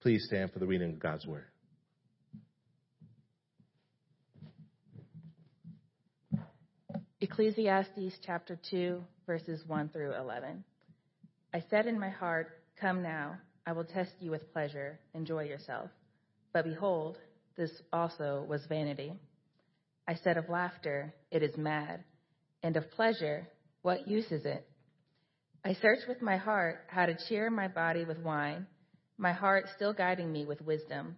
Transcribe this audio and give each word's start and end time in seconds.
Please 0.00 0.24
stand 0.26 0.52
for 0.52 0.58
the 0.58 0.66
reading 0.66 0.92
of 0.92 0.98
God's 0.98 1.26
word. 1.26 1.46
Ecclesiastes 7.20 8.18
chapter 8.24 8.58
2, 8.70 9.02
verses 9.26 9.62
1 9.66 9.88
through 9.88 10.14
11. 10.14 10.62
I 11.54 11.64
said 11.70 11.86
in 11.86 11.98
my 11.98 12.10
heart, 12.10 12.60
Come 12.80 13.02
now, 13.02 13.38
I 13.66 13.72
will 13.72 13.84
test 13.84 14.12
you 14.20 14.30
with 14.30 14.52
pleasure, 14.52 15.00
enjoy 15.14 15.44
yourself. 15.44 15.90
But 16.52 16.66
behold, 16.66 17.16
this 17.56 17.70
also 17.92 18.44
was 18.48 18.66
vanity. 18.68 19.14
I 20.06 20.14
said 20.16 20.36
of 20.36 20.50
laughter, 20.50 21.14
It 21.30 21.42
is 21.42 21.56
mad, 21.56 22.04
and 22.62 22.76
of 22.76 22.90
pleasure, 22.90 23.48
What 23.80 24.06
use 24.06 24.30
is 24.30 24.44
it? 24.44 24.68
I 25.64 25.72
searched 25.72 26.06
with 26.08 26.20
my 26.20 26.36
heart 26.36 26.84
how 26.88 27.06
to 27.06 27.16
cheer 27.28 27.50
my 27.50 27.66
body 27.66 28.04
with 28.04 28.18
wine, 28.18 28.66
my 29.18 29.32
heart 29.32 29.66
still 29.74 29.92
guiding 29.92 30.32
me 30.32 30.44
with 30.44 30.60
wisdom, 30.60 31.16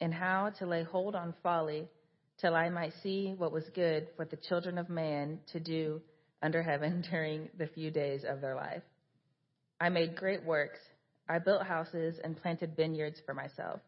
and 0.00 0.12
how 0.12 0.50
to 0.58 0.66
lay 0.66 0.82
hold 0.82 1.14
on 1.14 1.34
folly 1.42 1.88
till 2.40 2.54
I 2.54 2.68
might 2.70 2.92
see 3.02 3.34
what 3.36 3.52
was 3.52 3.64
good 3.74 4.08
for 4.16 4.24
the 4.24 4.36
children 4.36 4.78
of 4.78 4.88
man 4.88 5.40
to 5.52 5.60
do 5.60 6.00
under 6.42 6.62
heaven 6.62 7.04
during 7.10 7.48
the 7.58 7.66
few 7.66 7.90
days 7.90 8.24
of 8.26 8.40
their 8.40 8.54
life. 8.54 8.82
I 9.80 9.88
made 9.88 10.16
great 10.16 10.44
works. 10.44 10.78
I 11.28 11.38
built 11.38 11.66
houses 11.66 12.18
and 12.22 12.40
planted 12.40 12.76
vineyards 12.76 13.20
for 13.24 13.34
myself. 13.34 13.80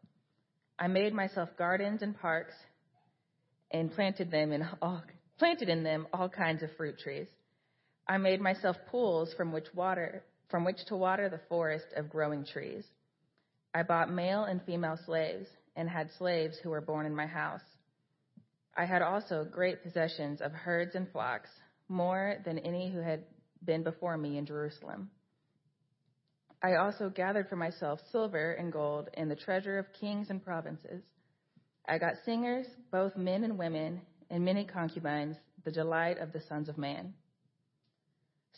I 0.79 0.89
made 0.89 1.13
myself 1.13 1.51
gardens 1.59 2.03
and 2.03 2.19
parks 2.19 2.55
and 3.71 3.93
planted 3.93 4.31
them 4.31 4.53
in 4.53 4.67
all, 4.81 5.03
planted 5.39 5.69
in 5.69 5.83
them 5.83 6.07
all 6.13 6.29
kinds 6.29 6.63
of 6.63 6.71
fruit 6.77 6.99
trees. 6.99 7.29
I 8.09 8.19
made 8.19 8.41
myself 8.41 8.77
pools 8.91 9.33
from 9.37 9.53
which 9.53 9.67
water 9.75 10.23
from 10.51 10.65
which 10.65 10.85
to 10.87 10.97
water 10.97 11.31
the 11.31 11.41
forest 11.49 11.87
of 11.97 12.11
growing 12.11 12.45
trees. 12.45 12.85
I 13.75 13.83
bought 13.83 14.13
male 14.13 14.45
and 14.45 14.63
female 14.63 14.99
slaves 15.07 15.49
and 15.77 15.89
had 15.89 16.11
slaves 16.19 16.57
who 16.63 16.71
were 16.71 16.81
born 16.81 17.07
in 17.07 17.15
my 17.15 17.27
house. 17.27 17.63
I 18.77 18.85
had 18.85 19.03
also 19.03 19.45
great 19.45 19.83
possessions 19.83 20.41
of 20.41 20.53
herds 20.53 20.95
and 20.95 21.11
flocks, 21.11 21.51
more 21.89 22.37
than 22.45 22.59
any 22.59 22.91
who 22.91 23.01
had 23.01 23.25
been 23.65 23.83
before 23.83 24.17
me 24.17 24.39
in 24.39 24.47
Jerusalem. 24.47 25.11
I 26.63 26.77
also 26.77 27.11
gathered 27.11 27.49
for 27.49 27.57
myself 27.57 28.01
silver 28.11 28.53
and 28.53 28.73
gold 28.73 29.09
and 29.15 29.31
the 29.31 29.37
treasure 29.37 29.79
of 29.79 29.87
kings 29.99 30.29
and 30.31 30.43
provinces. 30.43 31.03
I 31.89 31.99
got 31.99 32.15
singers, 32.25 32.67
both 32.91 33.17
men 33.17 33.43
and 33.43 33.59
women, 33.59 34.03
and 34.31 34.45
many 34.45 34.65
concubines, 34.65 35.37
the 35.65 35.73
delight 35.73 36.19
of 36.19 36.33
the 36.33 36.41
sons 36.49 36.69
of 36.69 36.79
man. 36.79 37.15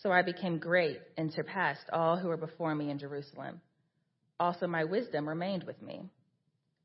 So 0.03 0.13
I 0.13 0.23
became 0.23 0.59
great 0.59 1.01
and 1.17 1.33
surpassed 1.33 1.87
all 1.93 2.17
who 2.17 2.29
were 2.29 2.37
before 2.37 2.75
me 2.75 2.91
in 2.91 2.99
Jerusalem. 2.99 3.61
Also, 4.41 4.67
my 4.67 4.85
wisdom 4.85 5.29
remained 5.29 5.65
with 5.65 5.81
me, 5.81 6.03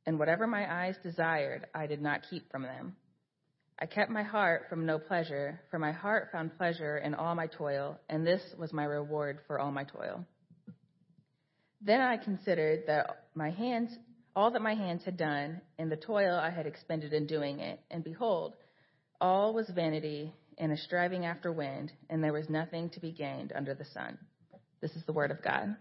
and 0.06 0.20
whatever 0.20 0.46
my 0.46 0.86
eyes 0.86 0.96
desired, 1.04 1.68
I 1.74 1.88
did 1.88 2.02
not 2.02 2.26
keep 2.30 2.52
from 2.52 2.64
them. 2.64 2.96
I 3.80 3.86
kept 3.86 4.12
my 4.12 4.24
heart 4.24 4.66
from 4.70 4.86
no 4.86 5.00
pleasure, 5.00 5.62
for 5.72 5.80
my 5.80 5.92
heart 5.92 6.30
found 6.32 6.58
pleasure 6.58 6.98
in 6.98 7.16
all 7.16 7.34
my 7.34 7.48
toil, 7.48 7.98
and 8.10 8.28
this 8.28 8.42
was 8.58 8.74
my 8.74 8.84
reward 8.84 9.40
for 9.48 9.60
all 9.60 9.72
my 9.72 9.86
toil. 9.86 10.26
Then 11.82 12.02
I 12.02 12.18
considered 12.18 12.84
that 12.88 13.28
my 13.36 13.52
hands, 13.52 13.98
all 14.36 14.52
that 14.52 14.62
my 14.62 14.76
hands 14.76 15.04
had 15.06 15.16
done, 15.16 15.62
and 15.78 15.90
the 15.90 15.96
toil 15.96 16.36
I 16.36 16.50
had 16.50 16.68
expended 16.68 17.14
in 17.14 17.26
doing 17.26 17.62
it, 17.62 17.80
and 17.90 18.04
behold, 18.04 18.56
all 19.22 19.54
was 19.54 19.70
vanity 19.70 20.34
and 20.58 20.74
a 20.74 20.78
striving 20.78 21.26
after 21.26 21.52
wind, 21.52 21.92
and 22.10 22.22
there 22.22 22.34
was 22.34 22.50
nothing 22.50 22.90
to 22.90 23.00
be 23.00 23.14
gained 23.14 23.54
under 23.56 23.74
the 23.74 23.86
sun. 23.86 24.18
This 24.82 24.92
is 24.92 25.06
the 25.06 25.14
word 25.14 25.32
of 25.32 25.42
God. 25.42 25.78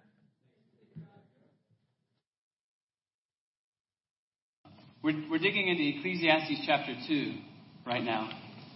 We're, 5.01 5.31
we're 5.31 5.39
digging 5.39 5.69
into 5.69 5.97
Ecclesiastes 5.97 6.67
chapter 6.67 6.93
2 7.07 7.35
right 7.87 8.03
now. 8.03 8.31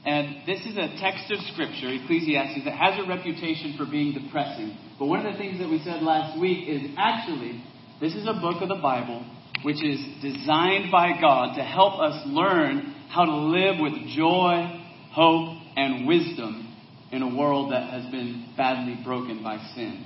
And 0.05 0.47
this 0.47 0.61
is 0.61 0.77
a 0.77 0.95
text 1.01 1.31
of 1.33 1.39
Scripture, 1.53 1.89
Ecclesiastes, 1.91 2.65
that 2.65 2.79
has 2.79 3.05
a 3.05 3.09
reputation 3.09 3.75
for 3.77 3.87
being 3.91 4.15
depressing. 4.15 4.77
But 5.01 5.07
one 5.07 5.27
of 5.27 5.33
the 5.33 5.39
things 5.39 5.59
that 5.59 5.69
we 5.69 5.83
said 5.83 6.01
last 6.03 6.39
week 6.41 6.69
is 6.69 6.83
actually, 6.97 7.65
this 8.01 8.15
is 8.15 8.29
a 8.29 8.35
book 8.35 8.63
of 8.63 8.69
the 8.69 8.79
Bible 8.81 9.27
which 9.65 9.83
is 9.83 9.99
designed 10.23 10.93
by 10.93 11.21
God 11.21 11.57
to 11.57 11.63
help 11.63 12.01
us 12.01 12.23
learn 12.27 12.95
how 13.11 13.25
to 13.25 13.37
live 13.37 13.81
with 13.81 13.95
joy, 14.15 14.81
hope, 15.11 15.59
and 15.77 16.07
wisdom 16.07 16.73
in 17.11 17.23
a 17.23 17.37
world 17.37 17.73
that 17.73 17.91
has 17.91 18.11
been 18.13 18.55
badly 18.57 18.97
broken 19.05 19.43
by 19.43 19.59
sin. 19.75 20.05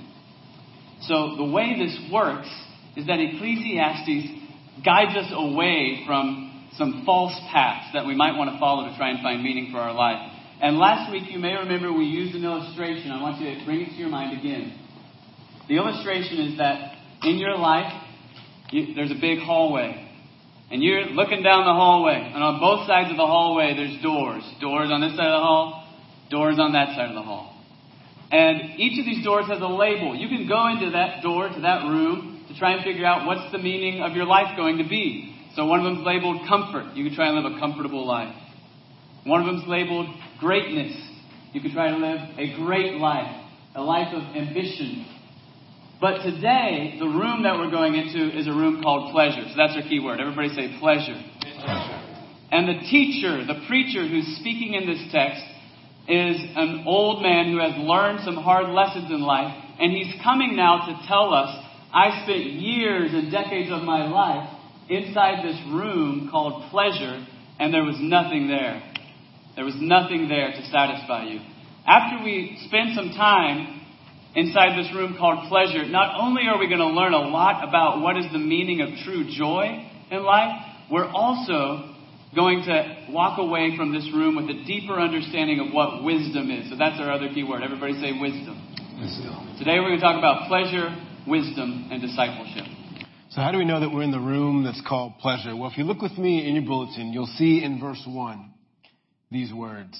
So 1.01 1.35
the 1.37 1.45
way 1.45 1.75
this 1.77 2.11
works 2.11 2.49
is 2.95 3.05
that 3.05 3.19
Ecclesiastes 3.19 4.46
guides 4.83 5.15
us 5.15 5.31
away 5.33 6.03
from 6.05 6.69
some 6.77 7.03
false 7.05 7.33
paths 7.51 7.93
that 7.93 8.05
we 8.05 8.15
might 8.15 8.37
want 8.37 8.51
to 8.51 8.59
follow 8.59 8.89
to 8.89 8.95
try 8.97 9.09
and 9.09 9.21
find 9.21 9.43
meaning 9.43 9.69
for 9.71 9.79
our 9.79 9.93
life. 9.93 10.33
And 10.61 10.77
last 10.77 11.11
week, 11.11 11.23
you 11.29 11.39
may 11.39 11.53
remember 11.53 11.93
we 11.93 12.05
used 12.05 12.35
an 12.35 12.43
illustration. 12.43 13.11
I 13.11 13.21
want 13.21 13.41
you 13.41 13.53
to 13.57 13.65
bring 13.65 13.81
it 13.81 13.89
to 13.89 13.95
your 13.95 14.09
mind 14.09 14.37
again. 14.37 14.77
The 15.69 15.75
illustration 15.77 16.39
is 16.39 16.57
that 16.57 16.95
in 17.23 17.37
your 17.37 17.57
life, 17.57 17.91
you, 18.71 18.95
there's 18.95 19.11
a 19.11 19.19
big 19.19 19.39
hallway. 19.39 20.03
And 20.69 20.83
you're 20.83 21.05
looking 21.05 21.43
down 21.43 21.63
the 21.63 21.73
hallway, 21.73 22.31
and 22.33 22.43
on 22.43 22.59
both 22.59 22.87
sides 22.87 23.09
of 23.09 23.15
the 23.15 23.25
hallway, 23.25 23.73
there's 23.75 24.01
doors. 24.03 24.43
Doors 24.59 24.89
on 24.91 24.99
this 24.99 25.15
side 25.15 25.31
of 25.31 25.39
the 25.39 25.45
hall, 25.45 25.87
doors 26.29 26.57
on 26.59 26.73
that 26.73 26.95
side 26.95 27.07
of 27.07 27.15
the 27.15 27.21
hall. 27.21 27.55
And 28.31 28.77
each 28.77 28.99
of 28.99 29.05
these 29.05 29.23
doors 29.23 29.45
has 29.47 29.61
a 29.61 29.67
label. 29.67 30.15
You 30.15 30.27
can 30.27 30.47
go 30.47 30.67
into 30.67 30.91
that 30.91 31.23
door, 31.23 31.47
to 31.47 31.61
that 31.61 31.87
room, 31.87 32.36
try 32.57 32.73
and 32.73 32.83
figure 32.83 33.05
out 33.05 33.25
what's 33.25 33.51
the 33.51 33.57
meaning 33.57 34.01
of 34.01 34.13
your 34.15 34.25
life 34.25 34.55
going 34.55 34.77
to 34.77 34.87
be. 34.87 35.35
So 35.55 35.65
one 35.65 35.79
of 35.79 35.85
them's 35.85 36.05
labeled 36.05 36.47
comfort. 36.47 36.95
You 36.95 37.05
can 37.05 37.15
try 37.15 37.27
and 37.27 37.35
live 37.35 37.51
a 37.51 37.59
comfortable 37.59 38.05
life. 38.05 38.35
One 39.23 39.41
of 39.41 39.47
them's 39.47 39.67
labeled 39.67 40.07
greatness. 40.39 40.95
You 41.53 41.61
can 41.61 41.73
try 41.73 41.91
to 41.91 41.97
live 41.97 42.19
a 42.37 42.55
great 42.55 42.95
life, 42.95 43.43
a 43.75 43.81
life 43.81 44.13
of 44.13 44.35
ambition. 44.35 45.05
But 45.99 46.21
today, 46.21 46.97
the 46.99 47.07
room 47.07 47.41
that 47.43 47.57
we're 47.57 47.71
going 47.71 47.95
into 47.95 48.37
is 48.37 48.47
a 48.47 48.51
room 48.51 48.83
called 48.83 49.11
pleasure. 49.11 49.41
So 49.49 49.55
that's 49.57 49.75
our 49.75 49.81
key 49.81 49.99
word. 49.99 50.19
Everybody 50.19 50.49
say 50.49 50.77
pleasure. 50.79 51.19
And 52.51 52.69
the 52.69 52.79
teacher, 52.87 53.43
the 53.45 53.65
preacher 53.67 54.07
who's 54.07 54.37
speaking 54.39 54.75
in 54.75 54.85
this 54.85 55.01
text 55.11 55.43
is 56.07 56.37
an 56.55 56.83
old 56.85 57.21
man 57.21 57.51
who 57.51 57.59
has 57.59 57.73
learned 57.77 58.21
some 58.23 58.35
hard 58.35 58.69
lessons 58.69 59.09
in 59.09 59.21
life. 59.21 59.51
And 59.79 59.91
he's 59.91 60.13
coming 60.23 60.55
now 60.55 60.85
to 60.85 61.07
tell 61.07 61.33
us, 61.33 61.65
I 61.97 62.21
spent 62.21 62.61
years 62.61 63.09
and 63.11 63.31
decades 63.31 63.71
of 63.71 63.81
my 63.81 64.05
life 64.05 64.47
inside 64.87 65.43
this 65.43 65.59
room 65.73 66.29
called 66.29 66.69
pleasure, 66.69 67.25
and 67.57 67.73
there 67.73 67.83
was 67.83 67.97
nothing 67.99 68.47
there. 68.47 68.83
There 69.55 69.65
was 69.65 69.73
nothing 69.81 70.29
there 70.29 70.51
to 70.51 70.61
satisfy 70.69 71.25
you. 71.25 71.39
After 71.87 72.23
we 72.23 72.61
spend 72.67 72.93
some 72.93 73.17
time 73.17 73.81
inside 74.35 74.77
this 74.77 74.93
room 74.93 75.15
called 75.17 75.49
pleasure, 75.49 75.89
not 75.89 76.21
only 76.21 76.43
are 76.45 76.59
we 76.59 76.67
going 76.67 76.85
to 76.85 76.93
learn 76.93 77.13
a 77.13 77.33
lot 77.33 77.67
about 77.67 77.99
what 78.01 78.15
is 78.15 78.25
the 78.31 78.37
meaning 78.37 78.81
of 78.81 78.89
true 79.03 79.25
joy 79.33 79.65
in 80.11 80.21
life, 80.21 80.53
we're 80.91 81.09
also 81.09 81.95
going 82.35 82.61
to 82.61 83.07
walk 83.09 83.39
away 83.39 83.73
from 83.75 83.91
this 83.91 84.05
room 84.13 84.35
with 84.35 84.45
a 84.45 84.63
deeper 84.69 84.99
understanding 84.99 85.65
of 85.65 85.73
what 85.73 86.03
wisdom 86.03 86.51
is. 86.51 86.69
So 86.69 86.77
that's 86.77 87.01
our 87.01 87.09
other 87.09 87.33
key 87.33 87.43
word. 87.43 87.63
Everybody 87.63 87.97
say 87.97 88.13
wisdom. 88.13 88.53
Wisdom. 89.01 89.57
Today 89.57 89.81
we're 89.81 89.89
going 89.89 89.99
to 89.99 90.05
talk 90.05 90.21
about 90.21 90.47
pleasure, 90.47 90.93
wisdom, 91.27 91.89
and 91.91 92.01
discipleship. 92.01 92.65
So, 93.29 93.41
how 93.41 93.51
do 93.51 93.57
we 93.57 93.65
know 93.65 93.79
that 93.79 93.89
we're 93.89 94.03
in 94.03 94.11
the 94.11 94.19
room 94.19 94.63
that's 94.63 94.81
called 94.87 95.19
pleasure? 95.19 95.55
Well, 95.55 95.69
if 95.69 95.77
you 95.77 95.83
look 95.83 96.01
with 96.01 96.17
me 96.17 96.47
in 96.47 96.55
your 96.55 96.63
bulletin, 96.63 97.11
you'll 97.13 97.25
see 97.37 97.63
in 97.63 97.79
verse 97.79 98.01
1 98.05 98.53
these 99.29 99.53
words 99.53 99.99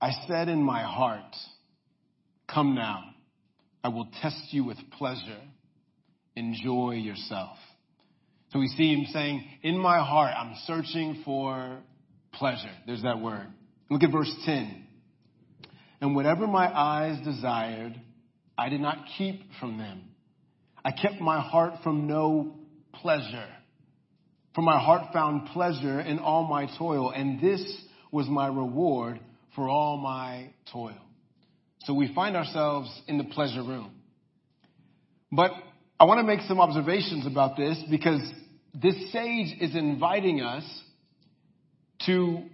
I 0.00 0.12
said 0.28 0.48
in 0.48 0.62
my 0.62 0.82
heart, 0.82 1.34
Come 2.52 2.74
now, 2.74 3.02
I 3.82 3.88
will 3.88 4.08
test 4.22 4.40
you 4.50 4.64
with 4.64 4.78
pleasure. 4.98 5.40
Enjoy 6.36 6.92
yourself. 6.92 7.56
So 8.52 8.58
we 8.58 8.68
see 8.68 8.92
him 8.92 9.06
saying, 9.12 9.44
In 9.62 9.78
my 9.78 9.98
heart, 9.98 10.32
I'm 10.36 10.54
searching 10.66 11.22
for 11.24 11.78
pleasure. 12.32 12.70
There's 12.86 13.02
that 13.02 13.20
word. 13.20 13.46
Look 13.90 14.02
at 14.02 14.12
verse 14.12 14.32
10. 14.44 14.86
And 16.00 16.14
whatever 16.14 16.46
my 16.46 16.66
eyes 16.66 17.24
desired, 17.24 18.00
I 18.58 18.68
did 18.68 18.80
not 18.80 18.98
keep 19.18 19.42
from 19.60 19.78
them. 19.78 20.02
I 20.84 20.92
kept 20.92 21.20
my 21.20 21.40
heart 21.40 21.74
from 21.82 22.06
no 22.06 22.56
pleasure. 22.94 23.48
For 24.54 24.62
my 24.62 24.78
heart 24.78 25.12
found 25.12 25.48
pleasure 25.48 26.00
in 26.00 26.18
all 26.18 26.44
my 26.44 26.66
toil, 26.78 27.10
and 27.10 27.40
this 27.40 27.62
was 28.10 28.26
my 28.28 28.46
reward 28.46 29.20
for 29.54 29.68
all 29.68 29.98
my 29.98 30.50
toil. 30.72 30.96
So 31.84 31.94
we 31.94 32.12
find 32.14 32.36
ourselves 32.36 32.90
in 33.06 33.18
the 33.18 33.24
pleasure 33.24 33.62
room. 33.62 33.92
But 35.30 35.50
I 36.00 36.04
want 36.04 36.18
to 36.20 36.24
make 36.24 36.40
some 36.42 36.60
observations 36.60 37.26
about 37.26 37.56
this 37.56 37.82
because 37.90 38.20
this 38.74 39.12
sage 39.12 39.56
is 39.60 39.74
inviting 39.74 40.40
us 40.40 40.64
to 42.06 42.44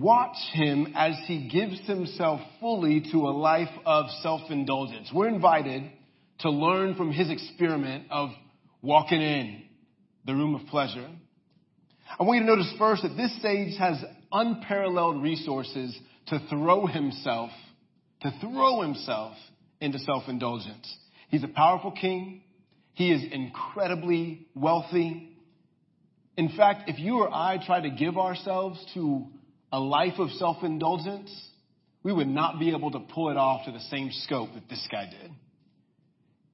watch 0.00 0.36
him 0.52 0.92
as 0.94 1.14
he 1.26 1.48
gives 1.48 1.80
himself 1.86 2.40
fully 2.60 3.02
to 3.12 3.18
a 3.28 3.30
life 3.30 3.70
of 3.84 4.06
self 4.22 4.50
indulgence. 4.50 5.10
We're 5.14 5.28
invited 5.28 5.90
to 6.40 6.50
learn 6.50 6.94
from 6.94 7.12
his 7.12 7.30
experiment 7.30 8.06
of 8.10 8.30
walking 8.80 9.20
in 9.20 9.62
the 10.24 10.34
room 10.34 10.54
of 10.54 10.66
pleasure. 10.66 11.08
I 12.18 12.24
want 12.24 12.40
you 12.40 12.46
to 12.46 12.56
notice 12.56 12.72
first 12.78 13.02
that 13.02 13.16
this 13.16 13.40
sage 13.40 13.78
has 13.78 14.02
unparalleled 14.30 15.22
resources 15.22 15.98
to 16.26 16.40
throw 16.50 16.86
himself, 16.86 17.50
to 18.22 18.32
throw 18.40 18.82
himself 18.82 19.34
into 19.80 19.98
self-indulgence. 19.98 20.96
He's 21.28 21.44
a 21.44 21.48
powerful 21.48 21.92
king. 21.92 22.42
He 22.94 23.10
is 23.10 23.24
incredibly 23.32 24.46
wealthy. 24.54 25.36
In 26.36 26.50
fact, 26.50 26.88
if 26.88 26.98
you 26.98 27.20
or 27.20 27.32
I 27.32 27.64
try 27.64 27.80
to 27.80 27.90
give 27.90 28.18
ourselves 28.18 28.84
to 28.94 29.26
a 29.72 29.80
life 29.80 30.18
of 30.18 30.30
self-indulgence, 30.32 31.34
we 32.02 32.12
would 32.12 32.28
not 32.28 32.58
be 32.58 32.70
able 32.70 32.90
to 32.90 33.00
pull 33.00 33.30
it 33.30 33.36
off 33.36 33.64
to 33.64 33.72
the 33.72 33.80
same 33.80 34.10
scope 34.12 34.50
that 34.54 34.68
this 34.68 34.86
guy 34.90 35.10
did. 35.10 35.30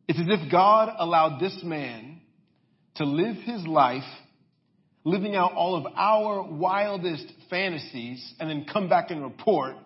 It's 0.07 0.19
as 0.19 0.27
if 0.29 0.51
God 0.51 0.95
allowed 0.99 1.41
this 1.41 1.61
man 1.63 2.21
to 2.97 3.05
live 3.05 3.37
his 3.37 3.67
life 3.67 4.05
living 5.05 5.35
out 5.35 5.53
all 5.53 5.77
of 5.77 5.93
our 5.97 6.43
wildest 6.43 7.27
fantasies 7.49 8.35
and 8.39 8.49
then 8.49 8.67
come 8.71 8.89
back 8.89 9.11
and 9.11 9.23
report 9.23 9.77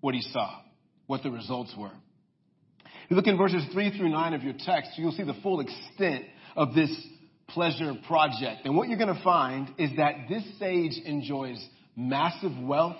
what 0.00 0.14
he 0.14 0.20
saw, 0.20 0.60
what 1.06 1.22
the 1.22 1.30
results 1.30 1.74
were. 1.78 1.92
If 2.84 3.10
you 3.10 3.16
look 3.16 3.26
in 3.26 3.36
verses 3.36 3.64
3 3.72 3.96
through 3.96 4.08
9 4.10 4.34
of 4.34 4.42
your 4.42 4.54
text, 4.58 4.92
you'll 4.96 5.12
see 5.12 5.24
the 5.24 5.36
full 5.42 5.60
extent 5.60 6.24
of 6.56 6.74
this 6.74 6.90
pleasure 7.48 7.94
project. 8.06 8.64
And 8.64 8.76
what 8.76 8.88
you're 8.88 8.98
going 8.98 9.14
to 9.14 9.22
find 9.22 9.68
is 9.78 9.90
that 9.96 10.26
this 10.28 10.44
sage 10.58 10.96
enjoys 11.04 11.64
massive 12.00 12.52
wealth. 12.62 12.96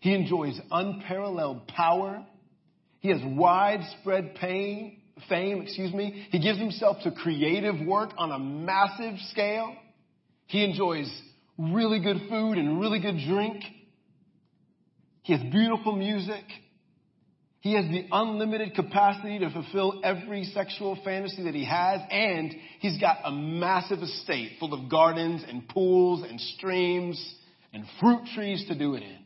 He 0.00 0.14
enjoys 0.14 0.58
unparalleled 0.70 1.68
power. 1.68 2.26
He 3.00 3.08
has 3.08 3.20
widespread 3.24 4.34
pain, 4.34 4.98
fame, 5.28 5.62
excuse 5.62 5.92
me. 5.92 6.26
He 6.30 6.40
gives 6.40 6.58
himself 6.58 6.98
to 7.04 7.12
creative 7.12 7.86
work 7.86 8.10
on 8.18 8.32
a 8.32 8.38
massive 8.38 9.14
scale. 9.30 9.74
He 10.46 10.64
enjoys 10.64 11.10
really 11.56 12.00
good 12.00 12.18
food 12.28 12.58
and 12.58 12.80
really 12.80 13.00
good 13.00 13.18
drink. 13.28 13.62
He 15.22 15.32
has 15.32 15.42
beautiful 15.52 15.94
music. 15.94 16.44
He 17.60 17.74
has 17.74 17.84
the 17.84 18.06
unlimited 18.10 18.74
capacity 18.74 19.38
to 19.38 19.50
fulfill 19.50 20.00
every 20.02 20.44
sexual 20.46 20.98
fantasy 21.04 21.44
that 21.44 21.54
he 21.54 21.64
has, 21.64 22.00
and 22.10 22.52
he's 22.80 23.00
got 23.00 23.18
a 23.24 23.30
massive 23.30 24.00
estate 24.00 24.56
full 24.58 24.74
of 24.74 24.90
gardens 24.90 25.44
and 25.46 25.68
pools 25.68 26.24
and 26.28 26.40
streams 26.40 27.34
and 27.72 27.84
fruit 28.00 28.20
trees 28.34 28.64
to 28.68 28.78
do 28.78 28.94
it 28.94 29.02
in. 29.02 29.18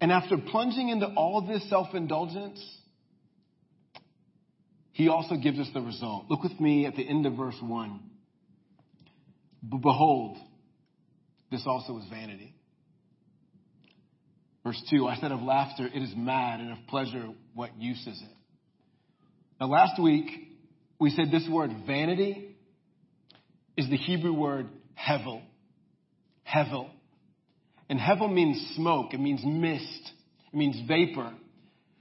And 0.00 0.10
after 0.10 0.36
plunging 0.36 0.88
into 0.88 1.06
all 1.06 1.38
of 1.38 1.46
this 1.46 1.68
self-indulgence, 1.70 2.60
he 4.92 5.08
also 5.08 5.36
gives 5.36 5.58
us 5.58 5.68
the 5.72 5.80
result. 5.80 6.26
Look 6.28 6.42
with 6.42 6.58
me 6.60 6.86
at 6.86 6.96
the 6.96 7.08
end 7.08 7.24
of 7.24 7.34
verse 7.34 7.56
1. 7.60 8.00
Behold, 9.80 10.38
this 11.50 11.62
also 11.66 11.98
is 11.98 12.04
vanity. 12.10 12.54
Verse 14.64 14.82
2, 14.90 15.06
I 15.06 15.16
said 15.16 15.32
of 15.32 15.40
laughter, 15.40 15.86
it 15.86 16.02
is 16.02 16.12
mad, 16.16 16.60
and 16.60 16.72
of 16.72 16.78
pleasure, 16.88 17.28
what 17.54 17.70
use 17.80 18.00
is 18.06 18.20
it? 18.20 18.36
Now, 19.60 19.68
last 19.68 20.00
week, 20.00 20.26
we 21.00 21.10
said 21.10 21.26
this 21.30 21.48
word 21.50 21.70
vanity 21.86 22.56
is 23.76 23.88
the 23.88 23.96
Hebrew 23.96 24.32
word 24.32 24.68
hevel. 24.96 25.42
Hevel. 26.46 26.90
And 27.88 27.98
hevel 27.98 28.32
means 28.32 28.74
smoke, 28.76 29.12
it 29.12 29.20
means 29.20 29.42
mist, 29.44 30.12
it 30.52 30.56
means 30.56 30.80
vapor. 30.88 31.32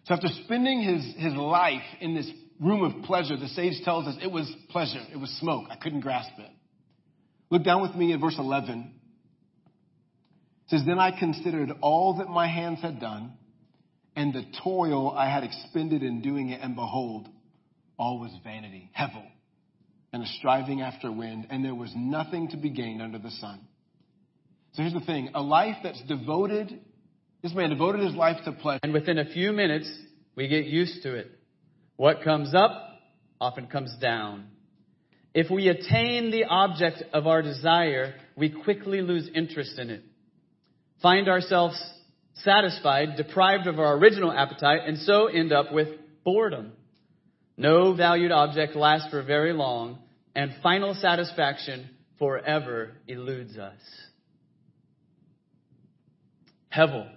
So 0.05 0.13
after 0.13 0.27
spending 0.45 0.81
his, 0.81 1.23
his 1.23 1.33
life 1.33 1.81
in 1.99 2.15
this 2.15 2.29
room 2.59 2.83
of 2.83 3.03
pleasure, 3.03 3.37
the 3.37 3.47
sage 3.49 3.83
tells 3.83 4.07
us 4.07 4.15
it 4.21 4.31
was 4.31 4.51
pleasure, 4.69 5.01
it 5.11 5.17
was 5.17 5.29
smoke. 5.39 5.65
I 5.69 5.75
couldn't 5.75 6.01
grasp 6.01 6.31
it. 6.37 6.51
Look 7.49 7.63
down 7.63 7.81
with 7.81 7.95
me 7.95 8.13
at 8.13 8.21
verse 8.21 8.37
11 8.37 8.93
says, 10.71 10.83
Then 10.85 10.99
I 10.99 11.17
considered 11.17 11.69
all 11.81 12.17
that 12.17 12.29
my 12.29 12.47
hands 12.47 12.81
had 12.81 12.99
done 12.99 13.33
and 14.15 14.33
the 14.33 14.45
toil 14.63 15.11
I 15.11 15.29
had 15.29 15.43
expended 15.43 16.03
in 16.03 16.21
doing 16.21 16.49
it, 16.49 16.61
and 16.61 16.75
behold, 16.75 17.27
all 17.97 18.19
was 18.19 18.31
vanity, 18.43 18.89
hevel, 18.97 19.25
and 20.11 20.23
a 20.23 20.25
striving 20.37 20.81
after 20.81 21.11
wind, 21.11 21.47
and 21.49 21.63
there 21.63 21.75
was 21.75 21.93
nothing 21.95 22.49
to 22.49 22.57
be 22.57 22.69
gained 22.69 23.01
under 23.01 23.19
the 23.19 23.31
sun. 23.31 23.59
So 24.73 24.83
here's 24.83 24.93
the 24.93 25.01
thing 25.01 25.31
a 25.35 25.41
life 25.41 25.77
that's 25.83 26.01
devoted, 26.03 26.79
this 27.41 27.53
man 27.53 27.69
devoted 27.69 28.01
his 28.01 28.15
life 28.15 28.37
to 28.45 28.51
pleasure. 28.51 28.79
And 28.83 28.93
within 28.93 29.17
a 29.17 29.25
few 29.25 29.51
minutes, 29.51 29.91
we 30.35 30.47
get 30.47 30.65
used 30.65 31.03
to 31.03 31.15
it. 31.15 31.31
What 31.97 32.23
comes 32.23 32.53
up 32.55 32.71
often 33.39 33.67
comes 33.67 33.95
down. 33.99 34.47
If 35.33 35.49
we 35.49 35.69
attain 35.69 36.31
the 36.31 36.45
object 36.45 37.03
of 37.13 37.25
our 37.25 37.41
desire, 37.41 38.15
we 38.35 38.49
quickly 38.49 39.01
lose 39.01 39.29
interest 39.33 39.79
in 39.79 39.89
it 39.89 40.03
find 41.01 41.27
ourselves 41.27 41.81
satisfied, 42.35 43.17
deprived 43.17 43.67
of 43.67 43.79
our 43.79 43.97
original 43.97 44.31
appetite, 44.31 44.81
and 44.85 44.97
so 44.99 45.27
end 45.27 45.51
up 45.51 45.71
with 45.71 45.87
boredom. 46.23 46.73
No 47.57 47.93
valued 47.93 48.31
object 48.31 48.75
lasts 48.75 49.09
for 49.09 49.21
very 49.23 49.53
long, 49.53 49.99
and 50.35 50.53
final 50.63 50.93
satisfaction 50.93 51.89
forever 52.17 52.93
eludes 53.07 53.57
us. 53.57 53.79
Hevel. 56.75 57.07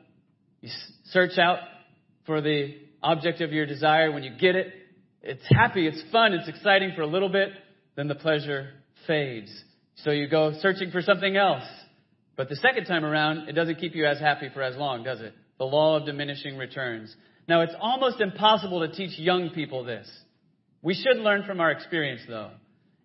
You 0.60 0.70
search 1.06 1.38
out 1.38 1.58
for 2.26 2.40
the 2.40 2.74
object 3.02 3.40
of 3.40 3.52
your 3.52 3.66
desire. 3.66 4.10
When 4.10 4.22
you 4.22 4.36
get 4.38 4.56
it, 4.56 4.72
it's 5.22 5.44
happy, 5.48 5.86
it's 5.86 6.02
fun, 6.12 6.32
it's 6.32 6.48
exciting 6.48 6.92
for 6.94 7.02
a 7.02 7.06
little 7.06 7.28
bit, 7.28 7.48
then 7.96 8.08
the 8.08 8.14
pleasure 8.14 8.70
fades. 9.06 9.50
So 9.96 10.10
you 10.10 10.28
go 10.28 10.52
searching 10.60 10.90
for 10.90 11.00
something 11.02 11.36
else. 11.36 11.64
But 12.36 12.48
the 12.48 12.56
second 12.56 12.86
time 12.86 13.04
around, 13.04 13.48
it 13.48 13.52
doesn't 13.52 13.76
keep 13.76 13.94
you 13.94 14.06
as 14.06 14.18
happy 14.18 14.48
for 14.52 14.62
as 14.62 14.76
long, 14.76 15.04
does 15.04 15.20
it? 15.20 15.34
The 15.58 15.64
law 15.64 15.96
of 15.96 16.06
diminishing 16.06 16.56
returns. 16.56 17.14
Now, 17.46 17.60
it's 17.60 17.74
almost 17.80 18.20
impossible 18.20 18.80
to 18.80 18.92
teach 18.92 19.18
young 19.18 19.50
people 19.50 19.84
this. 19.84 20.10
We 20.82 20.94
should 20.94 21.18
learn 21.18 21.44
from 21.46 21.60
our 21.60 21.70
experience, 21.70 22.22
though. 22.28 22.50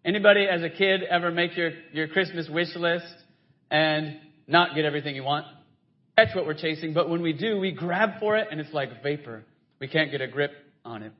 Anybody 0.03 0.47
as 0.51 0.63
a 0.63 0.69
kid 0.69 1.03
ever 1.03 1.29
make 1.29 1.55
your, 1.55 1.71
your 1.93 2.07
Christmas 2.07 2.49
wish 2.49 2.75
list 2.75 3.05
and 3.69 4.17
not 4.47 4.75
get 4.75 4.85
everything 4.85 5.15
you 5.15 5.23
want? 5.23 5.45
That's 6.19 6.35
what 6.35 6.45
we're 6.45 6.53
chasing, 6.53 6.93
but 6.93 7.09
when 7.09 7.21
we 7.21 7.31
do, 7.31 7.61
we 7.61 7.71
grab 7.71 8.19
for 8.19 8.35
it 8.35 8.49
and 8.51 8.59
it's 8.59 8.73
like 8.73 9.01
vapor. 9.01 9.45
We 9.79 9.87
can't 9.87 10.11
get 10.11 10.19
a 10.19 10.27
grip 10.27 10.51
on 10.83 11.01
it. 11.01 11.13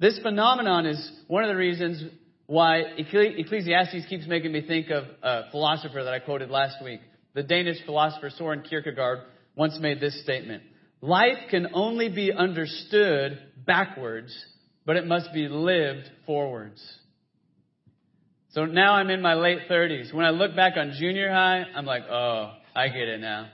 This 0.00 0.18
phenomenon 0.24 0.86
is 0.86 1.12
one 1.28 1.44
of 1.44 1.48
the 1.48 1.54
reasons 1.54 2.02
why 2.46 2.80
Ecclesiastes 2.98 4.06
keeps 4.08 4.26
making 4.26 4.50
me 4.50 4.66
think 4.66 4.90
of 4.90 5.04
a 5.22 5.42
philosopher 5.52 6.02
that 6.02 6.12
I 6.12 6.18
quoted 6.18 6.50
last 6.50 6.82
week. 6.82 6.98
The 7.34 7.44
Danish 7.44 7.76
philosopher 7.86 8.28
Soren 8.28 8.62
Kierkegaard 8.62 9.20
once 9.54 9.78
made 9.80 10.00
this 10.00 10.20
statement. 10.24 10.64
Life 11.00 11.38
can 11.48 11.68
only 11.72 12.08
be 12.08 12.32
understood 12.32 13.38
backwards, 13.64 14.34
but 14.84 14.96
it 14.96 15.06
must 15.06 15.32
be 15.32 15.46
lived 15.46 16.10
forwards. 16.26 16.82
So 18.50 18.64
now 18.64 18.94
I'm 18.94 19.10
in 19.10 19.22
my 19.22 19.34
late 19.34 19.68
30s. 19.70 20.12
When 20.12 20.26
I 20.26 20.30
look 20.30 20.56
back 20.56 20.72
on 20.76 20.92
junior 20.98 21.30
high, 21.30 21.62
I'm 21.76 21.86
like, 21.86 22.02
oh, 22.10 22.52
I 22.74 22.88
get 22.88 23.06
it 23.06 23.20
now. 23.20 23.50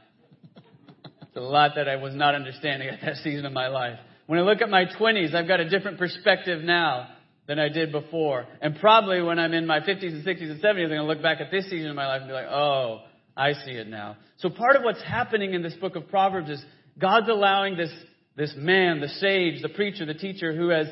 It's 1.30 1.36
a 1.36 1.40
lot 1.40 1.76
that 1.76 1.88
I 1.88 1.94
was 1.94 2.12
not 2.12 2.34
understanding 2.34 2.88
at 2.92 3.00
that 3.02 3.16
season 3.22 3.46
of 3.46 3.52
my 3.52 3.68
life. 3.68 3.98
When 4.26 4.38
I 4.38 4.42
look 4.42 4.60
at 4.62 4.68
my 4.68 4.84
20s, 4.84 5.34
I've 5.34 5.46
got 5.46 5.60
a 5.60 5.68
different 5.68 5.98
perspective 5.98 6.62
now 6.62 7.08
than 7.46 7.58
I 7.58 7.68
did 7.68 7.92
before. 7.92 8.46
And 8.60 8.76
probably 8.80 9.22
when 9.22 9.38
I'm 9.38 9.52
in 9.52 9.66
my 9.66 9.80
50s 9.80 10.08
and 10.08 10.24
60s 10.24 10.50
and 10.50 10.60
70s, 10.60 10.82
I'm 10.82 10.88
going 10.88 11.00
to 11.00 11.04
look 11.04 11.22
back 11.22 11.40
at 11.40 11.50
this 11.50 11.70
season 11.70 11.90
of 11.90 11.96
my 11.96 12.06
life 12.06 12.22
and 12.22 12.28
be 12.28 12.34
like, 12.34 12.46
oh, 12.48 13.02
I 13.36 13.52
see 13.52 13.72
it 13.72 13.88
now. 13.88 14.16
So 14.38 14.50
part 14.50 14.76
of 14.76 14.82
what's 14.82 15.02
happening 15.02 15.54
in 15.54 15.62
this 15.62 15.74
book 15.74 15.96
of 15.96 16.08
Proverbs 16.08 16.50
is 16.50 16.64
God's 16.98 17.28
allowing 17.28 17.76
this, 17.76 17.92
this 18.36 18.54
man, 18.56 19.00
the 19.00 19.08
sage, 19.08 19.62
the 19.62 19.68
preacher, 19.68 20.06
the 20.06 20.14
teacher 20.14 20.54
who 20.54 20.68
has 20.68 20.88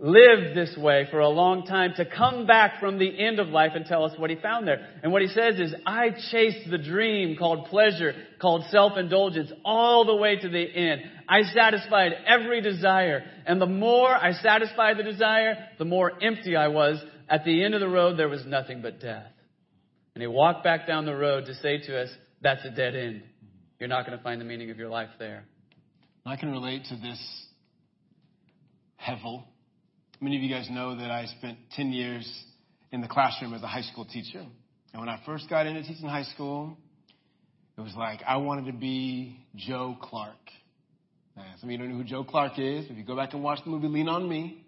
lived 0.00 0.56
this 0.56 0.74
way 0.78 1.06
for 1.10 1.20
a 1.20 1.28
long 1.28 1.66
time 1.66 1.92
to 1.96 2.06
come 2.06 2.46
back 2.46 2.80
from 2.80 2.98
the 2.98 3.22
end 3.22 3.38
of 3.38 3.48
life 3.48 3.72
and 3.74 3.84
tell 3.84 4.04
us 4.04 4.18
what 4.18 4.30
he 4.30 4.36
found 4.36 4.66
there. 4.66 4.88
And 5.02 5.12
what 5.12 5.20
he 5.20 5.28
says 5.28 5.60
is, 5.60 5.74
I 5.84 6.08
chased 6.30 6.70
the 6.70 6.78
dream 6.78 7.36
called 7.36 7.66
pleasure, 7.66 8.14
called 8.40 8.64
self-indulgence, 8.70 9.52
all 9.62 10.06
the 10.06 10.16
way 10.16 10.36
to 10.36 10.48
the 10.48 10.62
end. 10.62 11.02
I 11.28 11.42
satisfied 11.42 12.12
every 12.26 12.62
desire. 12.62 13.22
And 13.46 13.60
the 13.60 13.66
more 13.66 14.08
I 14.08 14.32
satisfied 14.32 14.96
the 14.96 15.02
desire, 15.02 15.56
the 15.78 15.84
more 15.84 16.12
empty 16.22 16.56
I 16.56 16.68
was. 16.68 16.98
At 17.28 17.44
the 17.44 17.62
end 17.62 17.74
of 17.74 17.80
the 17.80 17.88
road, 17.88 18.18
there 18.18 18.28
was 18.28 18.44
nothing 18.46 18.80
but 18.80 19.00
death. 19.00 19.26
And 20.14 20.22
he 20.22 20.26
walked 20.28 20.64
back 20.64 20.86
down 20.86 21.04
the 21.04 21.14
road 21.14 21.44
to 21.46 21.54
say 21.56 21.78
to 21.78 22.02
us, 22.02 22.08
that's 22.40 22.64
a 22.64 22.70
dead 22.70 22.96
end. 22.96 23.22
You're 23.78 23.90
not 23.90 24.06
going 24.06 24.16
to 24.16 24.24
find 24.24 24.40
the 24.40 24.46
meaning 24.46 24.70
of 24.70 24.78
your 24.78 24.88
life 24.88 25.10
there. 25.18 25.44
I 26.24 26.36
can 26.36 26.50
relate 26.50 26.84
to 26.86 26.96
this 26.96 27.46
hevel. 29.00 29.44
Many 30.20 30.36
of 30.36 30.42
you 30.42 30.50
guys 30.50 30.68
know 30.70 30.96
that 30.96 31.10
I 31.10 31.26
spent 31.38 31.58
10 31.76 31.92
years 31.92 32.44
in 32.92 33.00
the 33.00 33.08
classroom 33.08 33.54
as 33.54 33.62
a 33.62 33.66
high 33.66 33.82
school 33.82 34.04
teacher. 34.04 34.44
And 34.92 35.00
when 35.00 35.08
I 35.08 35.20
first 35.24 35.48
got 35.48 35.66
into 35.66 35.82
teaching 35.82 36.08
high 36.08 36.24
school, 36.24 36.76
it 37.78 37.80
was 37.80 37.94
like 37.94 38.20
I 38.26 38.36
wanted 38.36 38.70
to 38.70 38.76
be 38.76 39.38
Joe 39.56 39.96
Clark. 40.00 40.36
Now, 41.36 41.44
some 41.60 41.68
of 41.68 41.72
you 41.72 41.78
don't 41.78 41.90
know 41.90 41.96
who 41.96 42.04
Joe 42.04 42.24
Clark 42.24 42.58
is. 42.58 42.90
If 42.90 42.96
you 42.96 43.04
go 43.04 43.16
back 43.16 43.32
and 43.32 43.42
watch 43.42 43.60
the 43.64 43.70
movie 43.70 43.88
Lean 43.88 44.08
on 44.08 44.28
Me, 44.28 44.66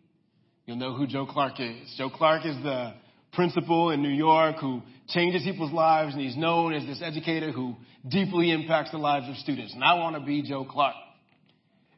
You'll 0.66 0.76
know 0.76 0.94
who 0.94 1.06
Joe 1.06 1.26
Clark 1.26 1.58
is. 1.58 1.92
Joe 1.98 2.08
Clark 2.08 2.46
is 2.46 2.56
the 2.62 2.94
principal 3.32 3.90
in 3.90 4.02
New 4.02 4.10
York 4.10 4.56
who 4.60 4.82
changes 5.08 5.42
people's 5.42 5.72
lives, 5.72 6.14
and 6.14 6.22
he's 6.22 6.36
known 6.36 6.72
as 6.72 6.86
this 6.86 7.02
educator 7.02 7.50
who 7.50 7.74
deeply 8.06 8.52
impacts 8.52 8.92
the 8.92 8.98
lives 8.98 9.28
of 9.28 9.36
students. 9.36 9.74
And 9.74 9.82
I 9.82 9.94
want 9.94 10.14
to 10.16 10.22
be 10.22 10.42
Joe 10.42 10.64
Clark. 10.64 10.94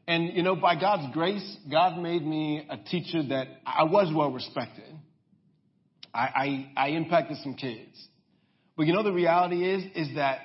And, 0.07 0.35
you 0.35 0.43
know, 0.43 0.55
by 0.55 0.79
God's 0.79 1.11
grace, 1.13 1.57
God 1.69 1.97
made 1.97 2.25
me 2.25 2.65
a 2.69 2.77
teacher 2.77 3.23
that 3.29 3.47
I 3.65 3.83
was 3.83 4.13
well 4.15 4.31
respected. 4.31 4.93
I, 6.13 6.69
I, 6.77 6.87
I 6.87 6.89
impacted 6.89 7.37
some 7.43 7.55
kids. 7.55 7.91
But 8.77 8.85
you 8.85 8.93
know, 8.93 9.03
the 9.03 9.11
reality 9.11 9.63
is, 9.63 9.83
is 9.95 10.15
that 10.15 10.39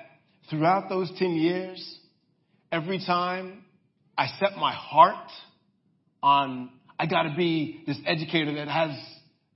throughout 0.49 0.89
those 0.89 1.11
10 1.17 1.33
years, 1.33 1.99
every 2.71 2.99
time 3.05 3.63
I 4.17 4.27
set 4.39 4.57
my 4.57 4.73
heart 4.73 5.29
on, 6.23 6.71
I 6.97 7.05
gotta 7.05 7.33
be 7.37 7.83
this 7.85 7.97
educator 8.05 8.55
that 8.55 8.67
has, 8.67 8.97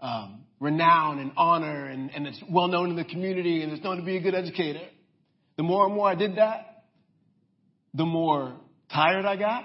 um, 0.01 0.45
renown 0.59 1.19
and 1.19 1.31
honor 1.35 1.85
and, 1.85 2.09
and 2.12 2.27
it's 2.27 2.41
well 2.50 2.67
known 2.67 2.89
in 2.89 2.95
the 2.95 3.03
community 3.03 3.62
and 3.62 3.71
it's 3.71 3.83
known 3.83 3.97
to 3.97 4.03
be 4.03 4.17
a 4.17 4.21
good 4.21 4.35
educator. 4.35 4.88
The 5.57 5.63
more 5.63 5.85
and 5.85 5.95
more 5.95 6.09
I 6.09 6.15
did 6.15 6.38
that, 6.38 6.83
the 7.93 8.05
more 8.05 8.55
tired 8.91 9.25
I 9.25 9.35
got, 9.35 9.63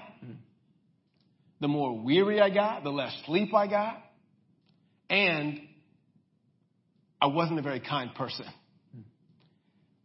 the 1.61 1.67
more 1.67 1.97
weary 1.97 2.41
I 2.41 2.49
got, 2.49 2.83
the 2.83 2.89
less 2.89 3.15
sleep 3.25 3.53
I 3.53 3.67
got, 3.67 4.01
and 5.09 5.59
I 7.21 7.27
wasn't 7.27 7.59
a 7.59 7.61
very 7.61 7.79
kind 7.79 8.13
person. 8.15 8.47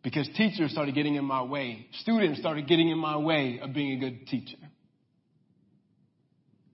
Because 0.03 0.29
teachers 0.37 0.71
started 0.71 0.95
getting 0.95 1.17
in 1.17 1.25
my 1.25 1.43
way, 1.43 1.87
students 2.01 2.39
started 2.39 2.69
getting 2.69 2.91
in 2.91 2.99
my 2.99 3.17
way 3.17 3.59
of 3.61 3.73
being 3.73 3.97
a 3.97 3.99
good 3.99 4.27
teacher. 4.29 4.59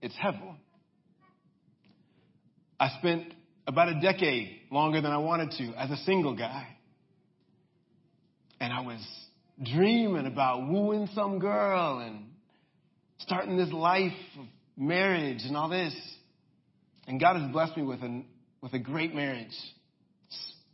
It's 0.01 0.13
hevel. 0.15 0.55
I 2.79 2.89
spent 2.99 3.33
about 3.65 3.87
a 3.87 4.01
decade 4.01 4.63
longer 4.69 5.01
than 5.01 5.11
I 5.11 5.17
wanted 5.17 5.51
to 5.51 5.73
as 5.79 5.89
a 5.89 5.97
single 6.03 6.35
guy. 6.35 6.67
And 8.59 8.73
I 8.73 8.81
was 8.81 9.01
dreaming 9.63 10.25
about 10.25 10.67
wooing 10.67 11.07
some 11.15 11.39
girl 11.39 11.99
and 11.99 12.25
starting 13.19 13.57
this 13.57 13.71
life 13.71 14.11
of 14.37 14.45
marriage 14.77 15.41
and 15.43 15.55
all 15.55 15.69
this. 15.69 15.95
And 17.07 17.19
God 17.19 17.39
has 17.39 17.51
blessed 17.51 17.77
me 17.77 17.83
with 17.83 18.01
a, 18.01 18.23
with 18.61 18.73
a 18.73 18.79
great 18.79 19.13
marriage. 19.13 19.53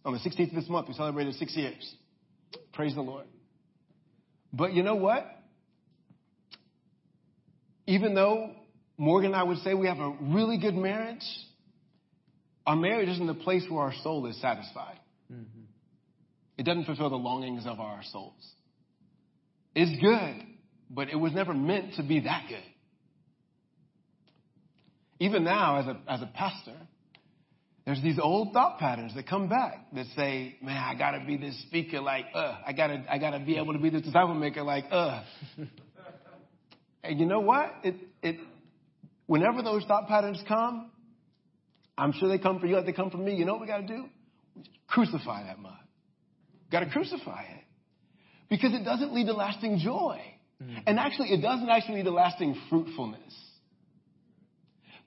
On 0.05 0.13
the 0.13 0.19
16th 0.19 0.49
of 0.49 0.55
this 0.55 0.69
month, 0.69 0.87
we 0.87 0.93
celebrated 0.93 1.35
six 1.35 1.55
years. 1.55 1.95
Praise 2.73 2.95
the 2.95 3.01
Lord. 3.01 3.25
But 4.53 4.73
you 4.73 4.83
know 4.83 4.95
what? 4.95 5.25
Even 7.85 8.13
though 8.13 8.51
Morgan 8.97 9.31
and 9.31 9.35
I 9.35 9.43
would 9.43 9.57
say 9.59 9.73
we 9.73 9.87
have 9.87 9.99
a 9.99 10.15
really 10.21 10.57
good 10.57 10.75
marriage, 10.75 11.23
our 12.65 12.75
marriage 12.75 13.09
isn't 13.09 13.27
the 13.27 13.33
place 13.33 13.65
where 13.69 13.81
our 13.81 13.93
soul 14.03 14.25
is 14.27 14.39
satisfied. 14.39 14.99
Mm-hmm. 15.31 15.61
It 16.57 16.63
doesn't 16.63 16.85
fulfill 16.85 17.09
the 17.09 17.15
longings 17.15 17.65
of 17.65 17.79
our 17.79 18.01
souls. 18.11 18.33
It's 19.75 19.99
good, 20.01 20.45
but 20.89 21.09
it 21.09 21.15
was 21.15 21.33
never 21.33 21.53
meant 21.53 21.95
to 21.95 22.03
be 22.03 22.21
that 22.21 22.45
good. 22.49 22.63
Even 25.19 25.43
now, 25.43 25.79
as 25.79 25.87
a, 25.87 25.99
as 26.07 26.21
a 26.21 26.27
pastor, 26.33 26.75
there's 27.85 28.01
these 28.01 28.19
old 28.21 28.53
thought 28.53 28.79
patterns 28.79 29.15
that 29.15 29.27
come 29.27 29.49
back 29.49 29.87
that 29.93 30.05
say, 30.15 30.57
man, 30.61 30.77
I 30.77 30.95
gotta 30.95 31.25
be 31.25 31.37
this 31.37 31.59
speaker 31.63 31.99
like, 31.99 32.25
uh, 32.33 32.57
I 32.65 32.71
gotta, 32.71 33.03
I 33.09 33.17
gotta 33.17 33.39
be 33.39 33.57
able 33.57 33.73
to 33.73 33.79
be 33.79 33.89
this 33.89 34.03
disciple 34.03 34.35
maker 34.35 34.63
like, 34.63 34.85
uh. 34.91 35.23
and 37.03 37.19
you 37.19 37.25
know 37.25 37.39
what? 37.39 37.73
It, 37.83 37.95
it, 38.21 38.37
whenever 39.25 39.61
those 39.61 39.83
thought 39.85 40.07
patterns 40.07 40.41
come, 40.47 40.91
I'm 41.97 42.13
sure 42.13 42.29
they 42.29 42.37
come 42.37 42.59
for 42.59 42.67
you 42.67 42.75
like 42.75 42.85
they 42.85 42.93
come 42.93 43.11
for 43.11 43.17
me. 43.17 43.35
You 43.35 43.45
know 43.45 43.53
what 43.53 43.61
we 43.61 43.67
gotta 43.67 43.87
do? 43.87 44.05
Crucify 44.87 45.43
that 45.43 45.59
mud. 45.59 45.73
Gotta 46.71 46.89
crucify 46.89 47.41
it. 47.41 47.63
Because 48.49 48.73
it 48.73 48.85
doesn't 48.85 49.13
lead 49.13 49.25
to 49.25 49.33
lasting 49.33 49.79
joy. 49.79 50.21
Mm-hmm. 50.63 50.77
And 50.87 50.99
actually, 50.99 51.29
it 51.29 51.41
doesn't 51.41 51.69
actually 51.69 51.95
lead 51.97 52.05
to 52.05 52.11
lasting 52.11 52.55
fruitfulness. 52.69 53.33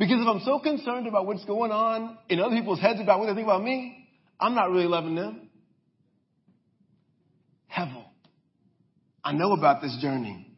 Because 0.03 0.21
if 0.21 0.27
I'm 0.27 0.41
so 0.41 0.59
concerned 0.59 1.07
about 1.07 1.27
what's 1.27 1.45
going 1.45 1.71
on 1.71 2.19
in 2.29 2.41
other 2.41 2.57
people's 2.57 2.81
heads 2.81 3.01
about 3.01 3.21
what 3.21 3.27
they 3.27 3.35
think 3.35 3.47
about 3.47 3.63
me, 3.63 4.09
I'm 4.41 4.53
not 4.53 4.73
really 4.73 4.89
loving 4.89 5.15
them. 5.15 5.49
Hevel. 7.73 8.07
I 9.23 9.31
know 9.31 9.53
about 9.53 9.81
this 9.81 9.97
journey. 10.03 10.53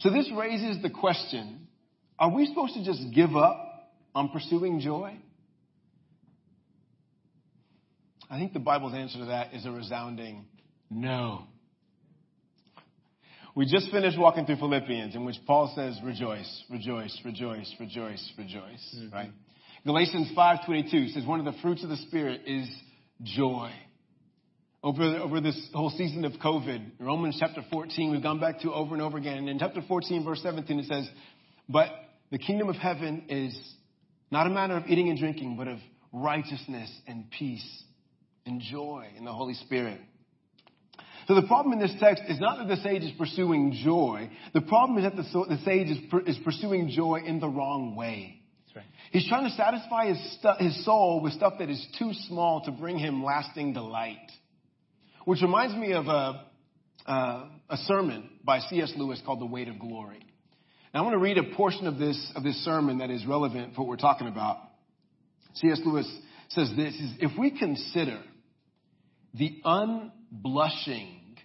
So 0.00 0.10
this 0.10 0.28
raises 0.36 0.82
the 0.82 0.90
question, 0.90 1.68
are 2.18 2.28
we 2.28 2.46
supposed 2.46 2.74
to 2.74 2.84
just 2.84 3.02
give 3.14 3.36
up 3.36 3.92
on 4.16 4.30
pursuing 4.30 4.80
joy? 4.80 5.16
I 8.28 8.36
think 8.36 8.52
the 8.52 8.58
Bible's 8.58 8.94
answer 8.94 9.18
to 9.18 9.26
that 9.26 9.54
is 9.54 9.64
a 9.64 9.70
resounding 9.70 10.46
no. 10.90 11.44
We 13.56 13.66
just 13.66 13.90
finished 13.92 14.18
walking 14.18 14.46
through 14.46 14.56
Philippians 14.56 15.14
in 15.14 15.24
which 15.24 15.36
Paul 15.46 15.72
says, 15.76 15.96
rejoice, 16.02 16.64
rejoice, 16.68 17.16
rejoice, 17.24 17.72
rejoice, 17.78 18.32
rejoice, 18.36 18.96
mm-hmm. 18.96 19.14
right? 19.14 19.30
Galatians 19.86 20.32
5.22 20.36 21.12
says 21.12 21.24
one 21.24 21.38
of 21.38 21.44
the 21.44 21.60
fruits 21.62 21.84
of 21.84 21.90
the 21.90 21.96
Spirit 21.98 22.42
is 22.46 22.68
joy. 23.22 23.70
Over, 24.82 25.04
over 25.18 25.40
this 25.40 25.68
whole 25.72 25.90
season 25.90 26.24
of 26.24 26.32
COVID, 26.32 26.92
Romans 26.98 27.36
chapter 27.38 27.64
14, 27.70 28.10
we've 28.10 28.22
gone 28.22 28.40
back 28.40 28.60
to 28.60 28.72
over 28.72 28.94
and 28.94 29.02
over 29.02 29.18
again. 29.18 29.38
And 29.38 29.48
in 29.48 29.58
chapter 29.58 29.82
14, 29.86 30.24
verse 30.24 30.42
17, 30.42 30.80
it 30.80 30.86
says, 30.86 31.08
but 31.68 31.90
the 32.30 32.38
kingdom 32.38 32.68
of 32.68 32.76
heaven 32.76 33.26
is 33.28 33.56
not 34.30 34.46
a 34.48 34.50
matter 34.50 34.76
of 34.76 34.84
eating 34.88 35.10
and 35.10 35.18
drinking, 35.18 35.56
but 35.56 35.68
of 35.68 35.78
righteousness 36.12 36.90
and 37.06 37.30
peace 37.30 37.84
and 38.44 38.60
joy 38.60 39.06
in 39.16 39.24
the 39.24 39.32
Holy 39.32 39.54
Spirit. 39.54 40.00
So 41.26 41.34
the 41.34 41.46
problem 41.46 41.72
in 41.72 41.78
this 41.78 41.94
text 42.00 42.22
is 42.28 42.38
not 42.38 42.58
that 42.58 42.68
the 42.68 42.82
sage 42.82 43.02
is 43.02 43.12
pursuing 43.16 43.72
joy. 43.82 44.30
The 44.52 44.60
problem 44.60 44.98
is 44.98 45.04
that 45.04 45.16
the, 45.16 45.44
the 45.48 45.62
sage 45.64 45.88
is, 45.88 45.98
is 46.26 46.38
pursuing 46.44 46.88
joy 46.88 47.22
in 47.24 47.40
the 47.40 47.48
wrong 47.48 47.96
way. 47.96 48.40
Right. 48.76 48.84
He's 49.12 49.28
trying 49.28 49.44
to 49.44 49.54
satisfy 49.54 50.06
his, 50.06 50.38
stu- 50.38 50.64
his 50.64 50.84
soul 50.84 51.20
with 51.22 51.32
stuff 51.34 51.54
that 51.60 51.70
is 51.70 51.86
too 51.96 52.10
small 52.26 52.64
to 52.64 52.72
bring 52.72 52.98
him 52.98 53.22
lasting 53.22 53.72
delight. 53.72 54.18
Which 55.24 55.42
reminds 55.42 55.76
me 55.76 55.92
of 55.92 56.06
a, 56.08 56.44
uh, 57.06 57.48
a 57.70 57.76
sermon 57.76 58.28
by 58.42 58.58
C.S. 58.58 58.92
Lewis 58.96 59.22
called 59.24 59.40
The 59.40 59.46
Weight 59.46 59.68
of 59.68 59.78
Glory. 59.78 60.26
Now 60.92 61.00
I 61.00 61.02
want 61.02 61.14
to 61.14 61.18
read 61.18 61.38
a 61.38 61.54
portion 61.54 61.86
of 61.86 61.98
this, 61.98 62.32
of 62.34 62.42
this 62.42 62.64
sermon 62.64 62.98
that 62.98 63.10
is 63.10 63.24
relevant 63.24 63.74
for 63.74 63.82
what 63.82 63.90
we're 63.90 63.96
talking 63.96 64.26
about. 64.26 64.58
C.S. 65.54 65.80
Lewis 65.84 66.12
says 66.48 66.70
this, 66.76 66.94
is 66.94 67.12
if 67.20 67.38
we 67.38 67.56
consider 67.56 68.20
the 69.34 69.60
unblushing 70.34 71.36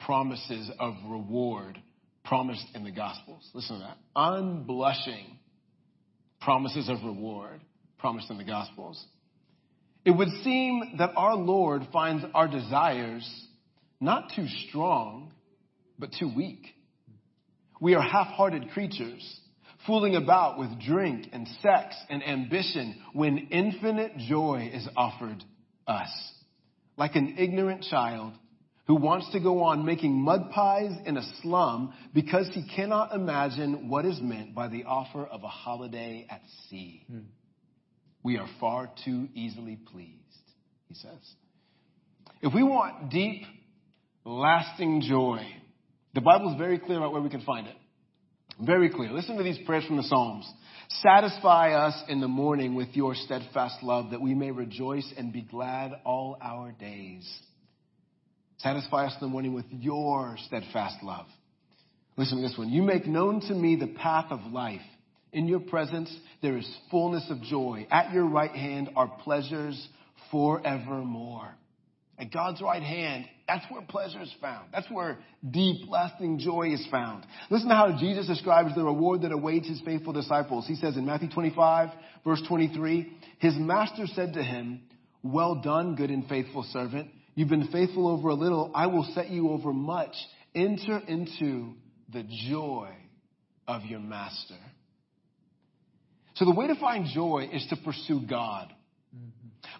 promises 0.00 0.70
of 0.78 0.94
reward 1.08 1.80
promised 2.24 2.66
in 2.74 2.84
the 2.84 2.90
Gospels. 2.90 3.48
Listen 3.54 3.78
to 3.78 3.84
that. 3.84 3.98
Unblushing 4.16 5.38
promises 6.40 6.88
of 6.88 7.02
reward 7.04 7.60
promised 7.98 8.30
in 8.30 8.38
the 8.38 8.44
Gospels. 8.44 9.04
It 10.04 10.10
would 10.10 10.28
seem 10.44 10.96
that 10.98 11.12
our 11.16 11.34
Lord 11.34 11.88
finds 11.92 12.24
our 12.34 12.48
desires 12.48 13.28
not 14.00 14.30
too 14.36 14.46
strong, 14.68 15.32
but 15.98 16.10
too 16.18 16.30
weak. 16.34 16.64
We 17.80 17.94
are 17.94 18.02
half-hearted 18.02 18.70
creatures, 18.70 19.40
fooling 19.86 20.14
about 20.14 20.58
with 20.58 20.80
drink 20.80 21.28
and 21.32 21.48
sex 21.62 21.96
and 22.08 22.22
ambition 22.22 23.02
when 23.12 23.48
infinite 23.50 24.16
joy 24.18 24.70
is 24.72 24.86
offered 24.96 25.42
us 25.86 26.10
like 26.96 27.14
an 27.14 27.36
ignorant 27.38 27.82
child 27.82 28.32
who 28.86 28.94
wants 28.94 29.30
to 29.32 29.40
go 29.40 29.64
on 29.64 29.84
making 29.84 30.12
mud 30.12 30.50
pies 30.52 30.92
in 31.04 31.16
a 31.16 31.22
slum 31.42 31.92
because 32.14 32.48
he 32.52 32.64
cannot 32.76 33.12
imagine 33.12 33.88
what 33.88 34.04
is 34.04 34.20
meant 34.20 34.54
by 34.54 34.68
the 34.68 34.84
offer 34.84 35.24
of 35.24 35.42
a 35.42 35.48
holiday 35.48 36.26
at 36.30 36.40
sea. 36.68 37.02
Hmm. 37.10 37.20
We 38.22 38.38
are 38.38 38.48
far 38.60 38.90
too 39.04 39.28
easily 39.34 39.78
pleased, 39.90 40.12
he 40.88 40.94
says. 40.94 41.34
If 42.42 42.54
we 42.54 42.62
want 42.62 43.10
deep, 43.10 43.42
lasting 44.24 45.02
joy, 45.08 45.40
the 46.14 46.20
Bible 46.20 46.52
is 46.52 46.58
very 46.58 46.78
clear 46.78 46.98
about 46.98 47.12
where 47.12 47.22
we 47.22 47.30
can 47.30 47.42
find 47.42 47.66
it. 47.66 47.76
Very 48.60 48.88
clear. 48.88 49.12
Listen 49.12 49.36
to 49.36 49.42
these 49.42 49.58
prayers 49.66 49.84
from 49.86 49.96
the 49.96 50.02
Psalms. 50.02 50.50
Satisfy 50.88 51.72
us 51.72 52.00
in 52.08 52.20
the 52.20 52.28
morning 52.28 52.74
with 52.74 52.88
your 52.92 53.14
steadfast 53.14 53.82
love 53.82 54.10
that 54.10 54.20
we 54.20 54.34
may 54.34 54.50
rejoice 54.50 55.12
and 55.16 55.32
be 55.32 55.42
glad 55.42 55.92
all 56.04 56.38
our 56.40 56.72
days. 56.72 57.28
Satisfy 58.58 59.06
us 59.06 59.14
in 59.20 59.26
the 59.26 59.32
morning 59.32 59.52
with 59.52 59.66
your 59.70 60.36
steadfast 60.46 61.02
love. 61.02 61.26
Listen 62.16 62.38
to 62.38 62.48
this 62.48 62.56
one. 62.56 62.70
You 62.70 62.82
make 62.82 63.06
known 63.06 63.40
to 63.42 63.54
me 63.54 63.76
the 63.76 63.88
path 63.88 64.26
of 64.30 64.40
life. 64.52 64.80
In 65.32 65.48
your 65.48 65.60
presence 65.60 66.14
there 66.40 66.56
is 66.56 66.78
fullness 66.90 67.26
of 67.30 67.42
joy. 67.42 67.86
At 67.90 68.12
your 68.12 68.26
right 68.26 68.50
hand 68.50 68.90
are 68.96 69.08
pleasures 69.22 69.88
forevermore. 70.30 71.54
At 72.18 72.32
God's 72.32 72.62
right 72.62 72.82
hand, 72.82 73.26
that's 73.46 73.64
where 73.70 73.82
pleasure 73.82 74.22
is 74.22 74.34
found. 74.40 74.68
That's 74.72 74.90
where 74.90 75.18
deep, 75.48 75.88
lasting 75.88 76.38
joy 76.38 76.72
is 76.72 76.86
found. 76.90 77.24
Listen 77.50 77.68
to 77.68 77.74
how 77.74 77.96
Jesus 77.98 78.26
describes 78.26 78.74
the 78.74 78.84
reward 78.84 79.22
that 79.22 79.32
awaits 79.32 79.68
his 79.68 79.80
faithful 79.82 80.12
disciples. 80.12 80.66
He 80.66 80.76
says 80.76 80.96
in 80.96 81.04
Matthew 81.04 81.28
25, 81.30 81.90
verse 82.24 82.42
23, 82.48 83.12
his 83.38 83.54
master 83.56 84.06
said 84.06 84.32
to 84.34 84.42
him, 84.42 84.80
Well 85.22 85.56
done, 85.56 85.94
good 85.94 86.10
and 86.10 86.26
faithful 86.26 86.64
servant. 86.72 87.10
You've 87.34 87.50
been 87.50 87.68
faithful 87.68 88.08
over 88.08 88.30
a 88.30 88.34
little. 88.34 88.72
I 88.74 88.86
will 88.86 89.04
set 89.14 89.28
you 89.28 89.50
over 89.50 89.72
much. 89.72 90.14
Enter 90.54 90.98
into 91.06 91.74
the 92.10 92.24
joy 92.48 92.88
of 93.68 93.84
your 93.84 94.00
master. 94.00 94.56
So 96.36 96.46
the 96.46 96.54
way 96.54 96.66
to 96.66 96.76
find 96.76 97.06
joy 97.06 97.48
is 97.52 97.66
to 97.70 97.76
pursue 97.76 98.22
God. 98.28 98.72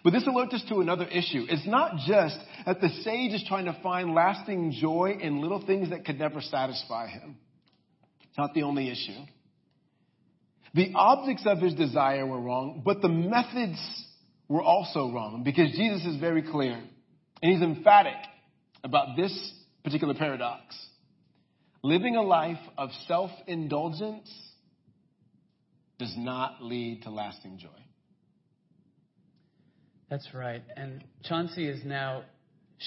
But 0.03 0.13
this 0.13 0.23
alerts 0.23 0.53
us 0.53 0.63
to 0.69 0.81
another 0.81 1.05
issue. 1.05 1.45
It's 1.49 1.67
not 1.67 1.97
just 2.07 2.37
that 2.65 2.81
the 2.81 2.89
sage 3.03 3.33
is 3.33 3.43
trying 3.47 3.65
to 3.65 3.77
find 3.81 4.13
lasting 4.13 4.73
joy 4.79 5.17
in 5.21 5.41
little 5.41 5.65
things 5.65 5.89
that 5.89 6.05
could 6.05 6.19
never 6.19 6.41
satisfy 6.41 7.07
him. 7.07 7.37
It's 8.23 8.37
not 8.37 8.53
the 8.53 8.63
only 8.63 8.89
issue. 8.89 9.19
The 10.73 10.93
objects 10.95 11.43
of 11.45 11.59
his 11.59 11.73
desire 11.73 12.25
were 12.25 12.39
wrong, 12.39 12.83
but 12.85 13.01
the 13.01 13.09
methods 13.09 13.79
were 14.47 14.61
also 14.61 15.11
wrong 15.11 15.43
because 15.43 15.71
Jesus 15.71 16.05
is 16.05 16.19
very 16.19 16.43
clear 16.43 16.79
and 17.41 17.51
he's 17.51 17.61
emphatic 17.61 18.17
about 18.83 19.17
this 19.17 19.53
particular 19.83 20.13
paradox. 20.13 20.63
Living 21.83 22.15
a 22.15 22.21
life 22.21 22.59
of 22.77 22.89
self 23.07 23.31
indulgence 23.47 24.29
does 25.99 26.13
not 26.17 26.63
lead 26.63 27.03
to 27.03 27.09
lasting 27.09 27.57
joy. 27.57 27.69
That's 30.09 30.27
right. 30.33 30.63
And 30.75 31.03
Chauncey 31.23 31.67
is 31.67 31.83
now 31.83 32.23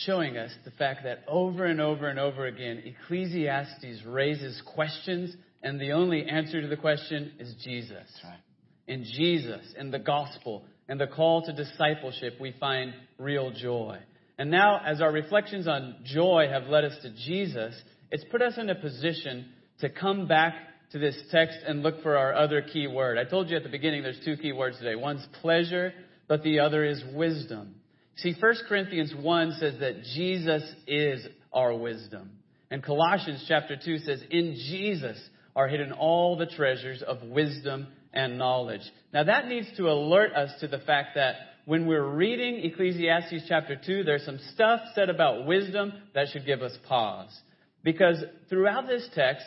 showing 0.07 0.37
us 0.37 0.51
the 0.65 0.71
fact 0.71 1.01
that 1.05 1.25
over 1.29 1.67
and 1.67 1.81
over 1.81 2.09
and 2.09 2.19
over 2.19 2.47
again, 2.47 2.83
Ecclesiastes 2.85 4.05
raises 4.07 4.63
questions, 4.75 5.35
and 5.63 5.81
the 5.81 5.93
only 5.93 6.25
answer 6.25 6.61
to 6.63 6.69
the 6.69 6.77
question 6.77 7.33
is 7.39 7.55
Jesus. 7.63 8.09
Right. 8.25 8.39
In 8.87 9.05
Jesus, 9.05 9.75
in 9.79 9.91
the 9.91 9.99
gospel, 9.99 10.65
in 10.89 10.99
the 10.99 11.07
call 11.07 11.43
to 11.43 11.53
discipleship, 11.53 12.35
we 12.41 12.55
find 12.59 12.95
real 13.19 13.53
joy. 13.53 13.99
And 14.39 14.51
now, 14.51 14.81
as 14.85 15.03
our 15.03 15.13
reflections 15.13 15.69
on 15.69 15.97
joy 16.05 16.47
have 16.51 16.65
led 16.65 16.85
us 16.85 16.97
to 17.03 17.11
Jesus, 17.11 17.75
it's 18.11 18.25
put 18.31 18.41
us 18.41 18.55
in 18.57 18.71
a 18.71 18.75
position 18.75 19.51
to 19.81 19.91
come 19.91 20.27
back 20.27 20.55
to 20.93 20.99
this 20.99 21.17
text 21.31 21.59
and 21.67 21.83
look 21.83 22.03
for 22.03 22.17
our 22.17 22.35
other 22.35 22.63
key 22.63 22.87
word. 22.87 23.19
I 23.19 23.25
told 23.25 23.51
you 23.51 23.57
at 23.57 23.63
the 23.63 23.69
beginning 23.69 24.03
there's 24.03 24.21
two 24.25 24.37
key 24.37 24.53
words 24.53 24.79
today. 24.79 24.97
One's 24.97 25.27
pleasure 25.41 25.93
but 26.31 26.45
the 26.45 26.61
other 26.61 26.85
is 26.85 27.03
wisdom. 27.13 27.75
See, 28.15 28.37
1 28.39 28.55
Corinthians 28.69 29.13
1 29.21 29.57
says 29.59 29.75
that 29.81 30.05
Jesus 30.15 30.63
is 30.87 31.27
our 31.53 31.75
wisdom. 31.75 32.31
And 32.71 32.85
Colossians 32.85 33.45
chapter 33.49 33.75
2 33.85 33.99
says, 33.99 34.23
In 34.31 34.55
Jesus 34.55 35.19
are 35.57 35.67
hidden 35.67 35.91
all 35.91 36.37
the 36.37 36.47
treasures 36.47 37.03
of 37.03 37.25
wisdom 37.25 37.89
and 38.13 38.39
knowledge. 38.39 38.83
Now 39.13 39.25
that 39.25 39.49
needs 39.49 39.67
to 39.77 39.89
alert 39.89 40.33
us 40.35 40.53
to 40.61 40.69
the 40.69 40.79
fact 40.79 41.17
that 41.17 41.35
when 41.65 41.89
we're 41.89 42.09
reading 42.09 42.61
Ecclesiastes 42.63 43.47
chapter 43.49 43.75
2, 43.85 44.05
there's 44.05 44.25
some 44.25 44.39
stuff 44.55 44.83
said 44.95 45.11
about 45.11 45.47
wisdom 45.47 45.93
that 46.15 46.29
should 46.33 46.47
give 46.47 46.63
us 46.63 46.79
pause. 46.87 47.37
Because 47.83 48.23
throughout 48.49 48.87
this 48.87 49.09
text, 49.17 49.47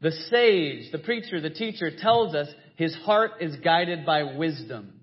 the 0.00 0.12
sage, 0.12 0.92
the 0.92 0.98
preacher, 1.00 1.40
the 1.40 1.50
teacher 1.50 1.90
tells 1.90 2.36
us 2.36 2.46
his 2.76 2.94
heart 2.98 3.32
is 3.40 3.56
guided 3.56 4.06
by 4.06 4.36
wisdom. 4.36 4.99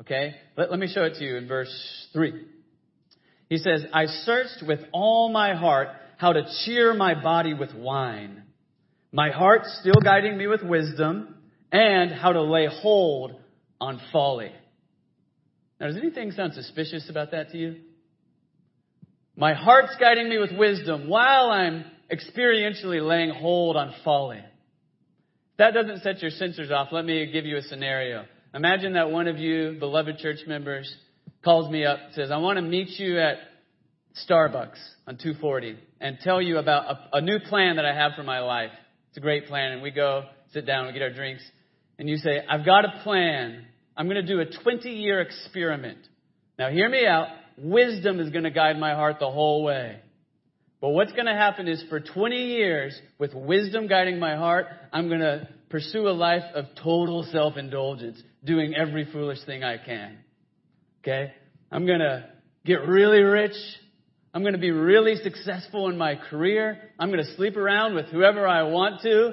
Okay? 0.00 0.34
Let, 0.56 0.70
let 0.70 0.80
me 0.80 0.90
show 0.92 1.04
it 1.04 1.14
to 1.14 1.24
you 1.24 1.36
in 1.36 1.46
verse 1.46 2.08
3. 2.12 2.46
He 3.48 3.58
says, 3.58 3.84
I 3.92 4.06
searched 4.06 4.62
with 4.66 4.80
all 4.92 5.30
my 5.30 5.54
heart 5.54 5.88
how 6.16 6.32
to 6.32 6.42
cheer 6.64 6.94
my 6.94 7.20
body 7.20 7.54
with 7.54 7.74
wine. 7.74 8.44
My 9.12 9.30
heart 9.30 9.62
still 9.80 10.00
guiding 10.02 10.38
me 10.38 10.46
with 10.46 10.62
wisdom 10.62 11.34
and 11.72 12.12
how 12.12 12.32
to 12.32 12.42
lay 12.42 12.66
hold 12.66 13.32
on 13.80 14.00
folly. 14.12 14.52
Now, 15.80 15.86
does 15.86 15.96
anything 15.96 16.30
sound 16.32 16.52
suspicious 16.54 17.08
about 17.08 17.30
that 17.32 17.50
to 17.50 17.58
you? 17.58 17.76
My 19.34 19.54
heart's 19.54 19.96
guiding 19.98 20.28
me 20.28 20.38
with 20.38 20.52
wisdom 20.56 21.08
while 21.08 21.50
I'm 21.50 21.84
experientially 22.12 23.06
laying 23.06 23.30
hold 23.30 23.76
on 23.76 23.94
folly. 24.04 24.38
If 24.38 25.56
that 25.58 25.72
doesn't 25.72 26.02
set 26.02 26.20
your 26.20 26.30
sensors 26.30 26.70
off, 26.70 26.88
let 26.92 27.04
me 27.04 27.30
give 27.32 27.46
you 27.46 27.56
a 27.56 27.62
scenario. 27.62 28.26
Imagine 28.52 28.94
that 28.94 29.10
one 29.10 29.28
of 29.28 29.38
you, 29.38 29.76
beloved 29.78 30.18
church 30.18 30.38
members, 30.46 30.92
calls 31.44 31.70
me 31.70 31.84
up, 31.84 31.98
says, 32.14 32.32
I 32.32 32.38
want 32.38 32.56
to 32.56 32.62
meet 32.62 32.98
you 32.98 33.20
at 33.20 33.36
Starbucks 34.28 34.78
on 35.06 35.18
240 35.18 35.78
and 36.00 36.18
tell 36.20 36.42
you 36.42 36.58
about 36.58 36.90
a, 37.12 37.18
a, 37.18 37.20
new 37.20 37.38
plan 37.38 37.76
that 37.76 37.84
I 37.84 37.94
have 37.94 38.12
for 38.16 38.24
my 38.24 38.40
life. 38.40 38.72
It's 39.08 39.18
a 39.18 39.20
great 39.20 39.46
plan. 39.46 39.72
And 39.72 39.82
we 39.82 39.92
go, 39.92 40.24
sit 40.52 40.66
down, 40.66 40.86
we 40.86 40.92
get 40.92 41.02
our 41.02 41.12
drinks, 41.12 41.42
and 41.96 42.08
you 42.08 42.16
say, 42.16 42.40
I've 42.48 42.64
got 42.64 42.84
a 42.84 43.02
plan. 43.04 43.66
I'm 43.96 44.08
going 44.08 44.24
to 44.24 44.26
do 44.26 44.40
a 44.40 44.46
20 44.46 44.88
year 44.90 45.20
experiment. 45.20 45.98
Now, 46.58 46.70
hear 46.70 46.88
me 46.88 47.06
out. 47.06 47.28
Wisdom 47.56 48.18
is 48.18 48.30
going 48.30 48.44
to 48.44 48.50
guide 48.50 48.78
my 48.78 48.94
heart 48.94 49.16
the 49.20 49.30
whole 49.30 49.62
way. 49.62 50.00
But 50.80 50.88
what's 50.88 51.12
going 51.12 51.26
to 51.26 51.34
happen 51.34 51.68
is 51.68 51.84
for 51.88 52.00
20 52.00 52.36
years, 52.36 52.98
with 53.18 53.32
wisdom 53.32 53.86
guiding 53.86 54.18
my 54.18 54.34
heart, 54.34 54.66
I'm 54.92 55.08
going 55.08 55.20
to 55.20 55.48
pursue 55.68 56.08
a 56.08 56.10
life 56.10 56.42
of 56.54 56.64
total 56.82 57.22
self 57.30 57.56
indulgence 57.56 58.20
doing 58.44 58.74
every 58.74 59.10
foolish 59.12 59.38
thing 59.44 59.62
I 59.62 59.78
can. 59.78 60.18
Okay? 61.02 61.32
I'm 61.70 61.86
going 61.86 62.00
to 62.00 62.28
get 62.64 62.86
really 62.86 63.22
rich. 63.22 63.56
I'm 64.32 64.42
going 64.42 64.54
to 64.54 64.60
be 64.60 64.70
really 64.70 65.16
successful 65.16 65.88
in 65.88 65.98
my 65.98 66.14
career. 66.14 66.78
I'm 66.98 67.10
going 67.10 67.24
to 67.24 67.36
sleep 67.36 67.56
around 67.56 67.94
with 67.94 68.06
whoever 68.06 68.46
I 68.46 68.62
want 68.64 69.02
to 69.02 69.32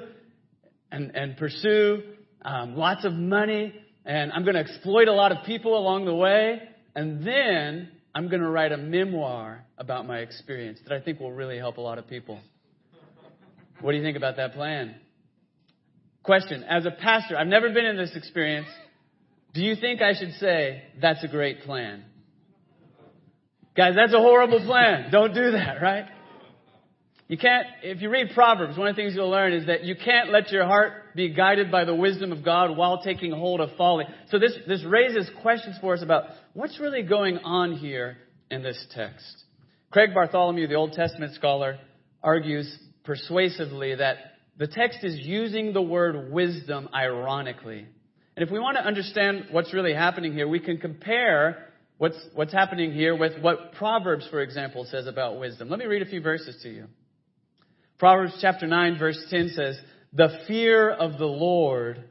and, 0.90 1.14
and 1.14 1.36
pursue 1.36 2.02
um, 2.42 2.76
lots 2.76 3.04
of 3.04 3.12
money. 3.12 3.74
And 4.04 4.32
I'm 4.32 4.42
going 4.42 4.54
to 4.54 4.60
exploit 4.60 5.08
a 5.08 5.12
lot 5.12 5.32
of 5.32 5.44
people 5.44 5.76
along 5.76 6.06
the 6.06 6.14
way. 6.14 6.60
And 6.94 7.26
then 7.26 7.90
I'm 8.14 8.28
going 8.28 8.42
to 8.42 8.48
write 8.48 8.72
a 8.72 8.78
memoir 8.78 9.64
about 9.76 10.06
my 10.06 10.18
experience 10.18 10.80
that 10.86 10.94
I 10.94 11.00
think 11.00 11.20
will 11.20 11.32
really 11.32 11.58
help 11.58 11.76
a 11.76 11.80
lot 11.80 11.98
of 11.98 12.08
people. 12.08 12.40
What 13.80 13.92
do 13.92 13.98
you 13.98 14.02
think 14.02 14.16
about 14.16 14.36
that 14.36 14.54
plan? 14.54 14.96
Question 16.24 16.64
As 16.64 16.84
a 16.84 16.90
pastor, 16.90 17.36
I've 17.36 17.46
never 17.46 17.70
been 17.70 17.86
in 17.86 17.96
this 17.96 18.16
experience. 18.16 18.66
Do 19.54 19.62
you 19.62 19.76
think 19.76 20.02
I 20.02 20.14
should 20.14 20.32
say, 20.34 20.82
that's 21.00 21.24
a 21.24 21.28
great 21.28 21.62
plan? 21.62 22.04
Guys, 23.76 23.94
that's 23.94 24.12
a 24.12 24.18
horrible 24.18 24.64
plan. 24.64 25.08
Don't 25.12 25.34
do 25.34 25.52
that, 25.52 25.80
right? 25.80 26.06
You 27.28 27.36
can't, 27.36 27.66
if 27.82 28.00
you 28.00 28.08
read 28.08 28.30
Proverbs, 28.34 28.78
one 28.78 28.88
of 28.88 28.96
the 28.96 29.02
things 29.02 29.14
you'll 29.14 29.30
learn 29.30 29.52
is 29.52 29.66
that 29.66 29.84
you 29.84 29.94
can't 29.96 30.30
let 30.30 30.50
your 30.50 30.64
heart 30.64 31.14
be 31.14 31.28
guided 31.28 31.70
by 31.70 31.84
the 31.84 31.94
wisdom 31.94 32.32
of 32.32 32.42
God 32.42 32.74
while 32.74 33.02
taking 33.02 33.32
hold 33.32 33.60
of 33.60 33.70
folly. 33.76 34.06
So 34.30 34.38
this, 34.38 34.52
this 34.66 34.82
raises 34.84 35.30
questions 35.42 35.76
for 35.80 35.92
us 35.92 36.02
about 36.02 36.24
what's 36.54 36.80
really 36.80 37.02
going 37.02 37.38
on 37.38 37.74
here 37.74 38.16
in 38.50 38.62
this 38.62 38.82
text. 38.94 39.44
Craig 39.90 40.10
Bartholomew, 40.14 40.68
the 40.68 40.74
Old 40.74 40.92
Testament 40.92 41.34
scholar, 41.34 41.78
argues 42.22 42.78
persuasively 43.04 43.94
that 43.94 44.16
the 44.56 44.66
text 44.66 45.00
is 45.02 45.18
using 45.18 45.72
the 45.72 45.82
word 45.82 46.32
wisdom 46.32 46.88
ironically. 46.94 47.86
And 48.38 48.46
if 48.46 48.52
we 48.52 48.60
want 48.60 48.76
to 48.76 48.86
understand 48.86 49.46
what's 49.50 49.74
really 49.74 49.92
happening 49.92 50.32
here, 50.32 50.46
we 50.46 50.60
can 50.60 50.78
compare 50.78 51.66
what's, 51.96 52.16
what's 52.34 52.52
happening 52.52 52.92
here 52.92 53.16
with 53.16 53.32
what 53.42 53.72
Proverbs, 53.72 54.28
for 54.30 54.40
example, 54.40 54.86
says 54.88 55.08
about 55.08 55.40
wisdom. 55.40 55.68
Let 55.68 55.80
me 55.80 55.86
read 55.86 56.02
a 56.02 56.06
few 56.06 56.20
verses 56.20 56.56
to 56.62 56.68
you. 56.68 56.84
Proverbs 57.98 58.38
chapter 58.40 58.68
9 58.68 58.96
verse 58.96 59.18
10 59.28 59.48
says, 59.56 59.80
The 60.12 60.38
fear 60.46 60.88
of 60.88 61.18
the 61.18 61.26
Lord 61.26 62.04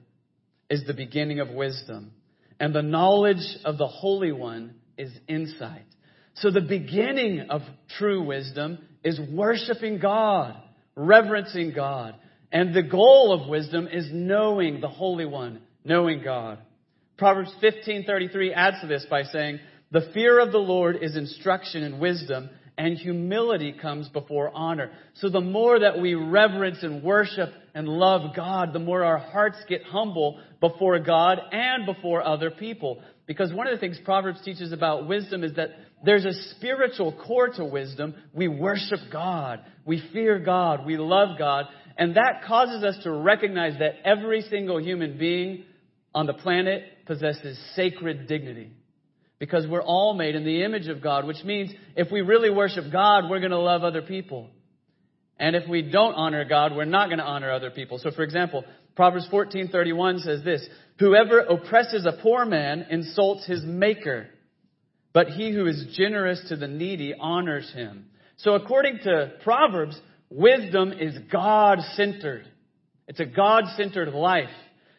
is 0.69 0.83
the 0.85 0.93
beginning 0.93 1.39
of 1.39 1.47
wisdom, 1.47 2.11
and 2.59 2.75
the 2.75 2.81
knowledge 2.81 3.57
of 3.63 3.77
the 3.77 3.87
Holy 3.87 4.33
One 4.33 4.75
is 4.97 5.13
insight. 5.29 5.85
So 6.33 6.51
the 6.51 6.59
beginning 6.59 7.47
of 7.49 7.61
true 7.97 8.21
wisdom 8.21 8.79
is 9.01 9.17
worshiping 9.31 9.99
God, 9.99 10.57
reverencing 10.93 11.71
God. 11.73 12.15
And 12.51 12.73
the 12.73 12.83
goal 12.83 13.31
of 13.31 13.47
wisdom 13.47 13.87
is 13.89 14.09
knowing 14.11 14.81
the 14.81 14.89
Holy 14.89 15.25
One, 15.25 15.61
knowing 15.87 16.21
God. 16.23 16.59
Proverbs 17.17 17.53
15:33 17.61 18.53
adds 18.53 18.81
to 18.81 18.87
this 18.87 19.05
by 19.05 19.23
saying, 19.23 19.59
"The 19.91 20.01
fear 20.13 20.39
of 20.39 20.51
the 20.51 20.59
Lord 20.59 20.97
is 21.01 21.15
instruction 21.15 21.83
and 21.83 21.99
wisdom, 21.99 22.49
and 22.77 22.95
humility 22.97 23.71
comes 23.71 24.07
before 24.09 24.51
honor." 24.53 24.91
So 25.15 25.29
the 25.29 25.41
more 25.41 25.79
that 25.79 25.99
we 25.99 26.13
reverence 26.13 26.83
and 26.83 27.01
worship 27.01 27.51
and 27.73 27.87
love 27.87 28.35
God, 28.35 28.73
the 28.73 28.79
more 28.79 29.03
our 29.03 29.17
hearts 29.17 29.63
get 29.67 29.83
humble 29.83 30.39
before 30.59 30.99
God 30.99 31.41
and 31.51 31.85
before 31.85 32.21
other 32.21 32.51
people. 32.51 33.01
Because 33.25 33.53
one 33.53 33.67
of 33.67 33.73
the 33.73 33.79
things 33.79 33.99
Proverbs 33.99 34.41
teaches 34.41 34.71
about 34.71 35.07
wisdom 35.07 35.43
is 35.43 35.53
that 35.53 35.71
there's 36.03 36.25
a 36.25 36.33
spiritual 36.33 37.11
core 37.11 37.49
to 37.49 37.65
wisdom. 37.65 38.13
We 38.33 38.47
worship 38.47 38.99
God. 39.11 39.61
We 39.85 39.99
fear 40.13 40.39
God. 40.39 40.85
We 40.85 40.97
love 40.97 41.37
God. 41.37 41.65
And 41.97 42.15
that 42.15 42.43
causes 42.45 42.83
us 42.83 42.97
to 43.03 43.11
recognize 43.11 43.79
that 43.79 43.95
every 44.05 44.41
single 44.41 44.79
human 44.79 45.17
being 45.17 45.63
on 46.13 46.25
the 46.25 46.33
planet 46.33 46.83
possesses 47.05 47.57
sacred 47.75 48.27
dignity. 48.27 48.71
because 49.39 49.67
we're 49.67 49.83
all 49.83 50.13
made 50.13 50.35
in 50.35 50.43
the 50.43 50.63
image 50.63 50.87
of 50.87 51.01
God, 51.01 51.25
which 51.25 51.43
means 51.43 51.71
if 51.95 52.11
we 52.11 52.21
really 52.21 52.49
worship 52.49 52.85
God, 52.91 53.29
we're 53.29 53.39
going 53.39 53.51
to 53.51 53.59
love 53.59 53.83
other 53.83 54.01
people. 54.01 54.49
And 55.39 55.55
if 55.55 55.67
we 55.69 55.83
don't 55.83 56.15
honor 56.15 56.43
God, 56.45 56.75
we're 56.75 56.85
not 56.85 57.07
going 57.07 57.19
to 57.19 57.25
honor 57.25 57.51
other 57.51 57.69
people. 57.69 57.99
So 57.99 58.09
for 58.11 58.23
example, 58.23 58.63
Proverbs 58.95 59.27
14:31 59.31 60.21
says 60.21 60.43
this, 60.43 60.67
whoever 60.97 61.39
oppresses 61.39 62.07
a 62.07 62.19
poor 62.23 62.45
man 62.45 62.87
insults 62.89 63.45
his 63.45 63.63
maker, 63.63 64.27
but 65.13 65.27
he 65.27 65.51
who 65.51 65.67
is 65.67 65.85
generous 65.95 66.43
to 66.49 66.55
the 66.55 66.67
needy 66.67 67.13
honors 67.19 67.71
him. 67.71 68.07
So 68.37 68.55
according 68.55 68.99
to 69.03 69.33
Proverbs, 69.43 69.99
wisdom 70.31 70.91
is 70.93 71.15
God-centered. 71.31 72.47
It's 73.07 73.19
a 73.19 73.25
God-centered 73.25 74.13
life. 74.13 74.49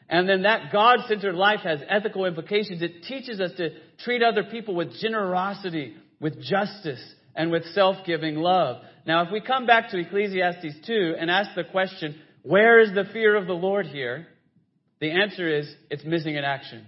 And 0.08 0.28
then 0.28 0.42
that 0.42 0.72
God 0.72 1.00
centered 1.06 1.34
life 1.34 1.60
has 1.64 1.80
ethical 1.88 2.24
implications. 2.24 2.80
It 2.80 3.02
teaches 3.04 3.40
us 3.40 3.50
to 3.58 3.70
treat 4.04 4.22
other 4.22 4.44
people 4.44 4.74
with 4.74 4.98
generosity, 5.00 5.94
with 6.18 6.40
justice, 6.42 7.02
and 7.34 7.50
with 7.50 7.64
self 7.66 8.06
giving 8.06 8.36
love. 8.36 8.82
Now, 9.06 9.24
if 9.24 9.32
we 9.32 9.40
come 9.40 9.66
back 9.66 9.90
to 9.90 9.98
Ecclesiastes 9.98 10.86
2 10.86 11.14
and 11.18 11.30
ask 11.30 11.50
the 11.54 11.64
question, 11.64 12.16
where 12.42 12.80
is 12.80 12.94
the 12.94 13.04
fear 13.12 13.36
of 13.36 13.46
the 13.46 13.52
Lord 13.52 13.86
here? 13.86 14.26
The 15.00 15.10
answer 15.10 15.48
is, 15.48 15.72
it's 15.90 16.04
missing 16.04 16.36
in 16.36 16.44
action. 16.44 16.86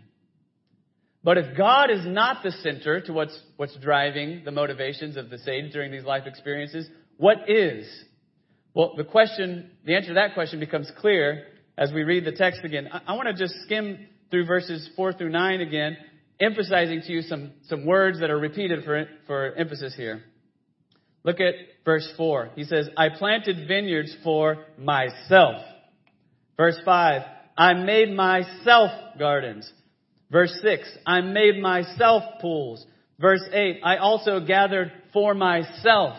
But 1.22 1.36
if 1.36 1.56
God 1.56 1.90
is 1.90 2.06
not 2.06 2.42
the 2.42 2.50
center 2.50 3.00
to 3.02 3.12
what's, 3.12 3.38
what's 3.56 3.76
driving 3.76 4.42
the 4.44 4.50
motivations 4.50 5.16
of 5.16 5.28
the 5.28 5.38
sage 5.38 5.72
during 5.72 5.92
these 5.92 6.04
life 6.04 6.26
experiences, 6.26 6.88
what 7.18 7.48
is? 7.48 7.86
Well, 8.74 8.94
the 8.96 9.04
question, 9.04 9.70
the 9.84 9.94
answer 9.94 10.08
to 10.08 10.14
that 10.14 10.34
question 10.34 10.60
becomes 10.60 10.90
clear 10.98 11.44
as 11.80 11.90
we 11.92 12.02
read 12.02 12.26
the 12.26 12.32
text 12.32 12.60
again. 12.62 12.88
I, 12.92 13.00
I 13.08 13.12
want 13.14 13.26
to 13.28 13.34
just 13.34 13.54
skim 13.64 14.06
through 14.30 14.44
verses 14.44 14.88
4 14.94 15.14
through 15.14 15.30
9 15.30 15.60
again, 15.62 15.96
emphasizing 16.38 17.00
to 17.00 17.12
you 17.12 17.22
some, 17.22 17.52
some 17.64 17.86
words 17.86 18.20
that 18.20 18.30
are 18.30 18.38
repeated 18.38 18.84
for, 18.84 19.06
for 19.26 19.54
emphasis 19.54 19.94
here. 19.96 20.22
Look 21.24 21.40
at 21.40 21.54
verse 21.84 22.08
4. 22.16 22.50
He 22.54 22.64
says, 22.64 22.88
I 22.96 23.08
planted 23.08 23.66
vineyards 23.66 24.14
for 24.22 24.66
myself. 24.78 25.62
Verse 26.56 26.78
5, 26.84 27.22
I 27.56 27.74
made 27.74 28.14
myself 28.14 28.90
gardens. 29.18 29.70
Verse 30.30 30.56
6, 30.62 30.88
I 31.06 31.22
made 31.22 31.60
myself 31.60 32.22
pools. 32.40 32.84
Verse 33.18 33.42
8, 33.52 33.80
I 33.82 33.96
also 33.96 34.40
gathered 34.40 34.92
for 35.12 35.34
myself. 35.34 36.16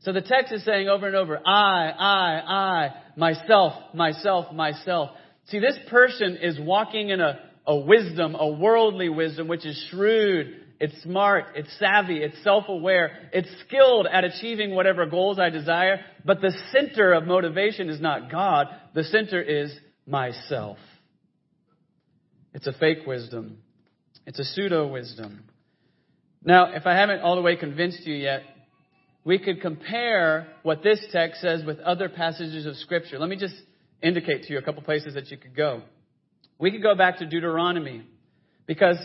So 0.00 0.12
the 0.12 0.20
text 0.20 0.52
is 0.52 0.64
saying 0.64 0.88
over 0.88 1.06
and 1.06 1.16
over, 1.16 1.38
I, 1.44 1.90
I, 1.90 2.42
I, 2.46 2.90
myself, 3.16 3.94
myself, 3.94 4.52
myself. 4.52 5.10
See, 5.46 5.58
this 5.58 5.78
person 5.88 6.36
is 6.36 6.58
walking 6.60 7.10
in 7.10 7.20
a, 7.20 7.38
a 7.66 7.76
wisdom, 7.76 8.34
a 8.34 8.48
worldly 8.48 9.08
wisdom, 9.08 9.48
which 9.48 9.66
is 9.66 9.86
shrewd, 9.90 10.62
it's 10.80 11.00
smart, 11.02 11.44
it's 11.54 11.72
savvy, 11.78 12.18
it's 12.18 12.42
self-aware, 12.42 13.30
it's 13.32 13.48
skilled 13.66 14.08
at 14.12 14.24
achieving 14.24 14.74
whatever 14.74 15.06
goals 15.06 15.38
I 15.38 15.48
desire, 15.48 16.00
but 16.24 16.40
the 16.40 16.52
center 16.72 17.12
of 17.12 17.24
motivation 17.24 17.88
is 17.88 18.00
not 18.00 18.30
God, 18.30 18.66
the 18.94 19.04
center 19.04 19.40
is 19.40 19.72
myself. 20.06 20.78
It's 22.52 22.66
a 22.66 22.72
fake 22.72 23.06
wisdom. 23.06 23.58
It's 24.26 24.38
a 24.38 24.44
pseudo 24.44 24.88
wisdom. 24.88 25.44
Now, 26.44 26.74
if 26.74 26.86
I 26.86 26.94
haven't 26.94 27.20
all 27.20 27.36
the 27.36 27.42
way 27.42 27.56
convinced 27.56 28.04
you 28.04 28.14
yet, 28.14 28.42
we 29.24 29.38
could 29.38 29.60
compare 29.60 30.48
what 30.62 30.82
this 30.82 31.04
text 31.12 31.40
says 31.40 31.64
with 31.64 31.78
other 31.80 32.08
passages 32.08 32.66
of 32.66 32.76
Scripture. 32.76 33.18
Let 33.18 33.28
me 33.28 33.36
just 33.36 33.54
indicate 34.02 34.44
to 34.44 34.52
you 34.52 34.58
a 34.58 34.62
couple 34.62 34.82
places 34.82 35.14
that 35.14 35.30
you 35.30 35.36
could 35.36 35.54
go. 35.54 35.82
We 36.58 36.70
could 36.70 36.82
go 36.82 36.94
back 36.94 37.18
to 37.18 37.26
Deuteronomy 37.26 38.04
because 38.66 38.96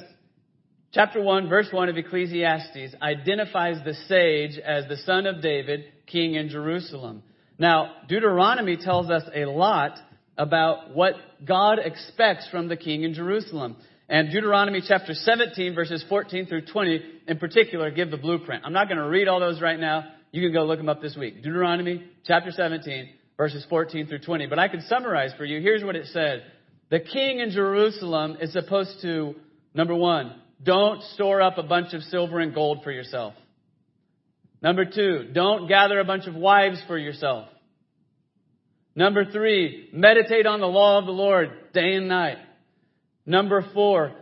chapter 0.92 1.22
1, 1.22 1.50
verse 1.50 1.68
1 1.72 1.90
of 1.90 1.98
Ecclesiastes 1.98 2.96
identifies 3.02 3.78
the 3.84 3.94
sage 4.08 4.58
as 4.58 4.88
the 4.88 4.98
son 4.98 5.28
of 5.28 5.42
David, 5.42 5.86
king 6.08 6.36
in 6.36 6.50
Jerusalem. 6.50 7.24
Now, 7.60 7.94
Deuteronomy 8.08 8.78
tells 8.78 9.10
us 9.10 9.24
a 9.34 9.46
lot 9.46 9.98
about 10.38 10.96
what 10.96 11.16
God 11.46 11.80
expects 11.80 12.48
from 12.50 12.68
the 12.68 12.78
king 12.78 13.04
in 13.04 13.14
Jerusalem. 13.14 13.78
And 14.10 14.32
Deuteronomy 14.32 14.82
chapter 14.88 15.14
17 15.14 15.76
verses 15.76 16.04
14 16.08 16.46
through 16.46 16.66
20 16.66 17.02
in 17.28 17.38
particular 17.40 17.92
give 17.92 18.10
the 18.10 18.18
blueprint. 18.18 18.64
I'm 18.66 18.74
not 18.74 18.88
going 18.88 18.98
to 18.98 19.08
read 19.08 19.28
all 19.28 19.40
those 19.40 19.62
right 19.62 19.80
now. 19.80 20.06
You 20.32 20.42
can 20.42 20.54
go 20.54 20.66
look 20.66 20.78
them 20.78 20.90
up 20.90 21.02
this 21.02 21.18
week. 21.18 21.44
Deuteronomy 21.44 22.06
chapter 22.26 22.52
17 22.52 23.10
verses 23.36 23.66
14 23.70 24.08
through 24.08 24.20
20. 24.20 24.48
But 24.48 24.60
I 24.60 24.68
can 24.70 24.82
summarize 24.82 25.32
for 25.38 25.46
you. 25.46 25.62
Here's 25.62 25.84
what 25.84 25.96
it 25.96 26.08
said. 26.08 26.44
The 26.90 27.00
king 27.00 27.40
in 27.40 27.52
Jerusalem 27.52 28.38
is 28.40 28.54
supposed 28.54 29.02
to, 29.02 29.36
number 29.74 29.94
one, 29.94 30.36
don't 30.64 31.04
store 31.14 31.42
up 31.42 31.58
a 31.58 31.64
bunch 31.64 31.94
of 31.94 32.02
silver 32.04 32.40
and 32.40 32.54
gold 32.54 32.84
for 32.84 32.92
yourself. 32.92 33.34
Number 34.62 34.86
two, 34.86 35.30
don't 35.34 35.68
gather 35.68 36.00
a 36.00 36.06
bunch 36.06 36.28
of 36.28 36.34
wives 36.34 36.82
for 36.88 36.98
yourself. 36.98 37.50
Number 38.96 39.26
three, 39.26 39.90
meditate 39.94 40.48
on 40.48 40.60
the 40.60 40.68
law 40.68 40.98
of 40.98 41.06
the 41.06 41.12
Lord 41.12 41.52
day 41.74 41.94
and 41.94 42.08
night. 42.08 42.38
Number 43.28 43.64
four, 43.74 44.14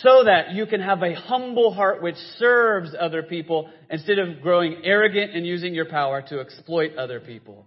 so 0.00 0.22
that 0.24 0.52
you 0.52 0.66
can 0.66 0.80
have 0.80 1.02
a 1.02 1.14
humble 1.14 1.74
heart 1.74 2.00
which 2.00 2.14
serves 2.38 2.94
other 2.98 3.24
people 3.24 3.68
instead 3.90 4.20
of 4.20 4.40
growing 4.40 4.76
arrogant 4.84 5.32
and 5.34 5.44
using 5.44 5.74
your 5.74 5.86
power 5.86 6.22
to 6.28 6.40
exploit 6.40 6.94
other 6.96 7.18
people. 7.18 7.66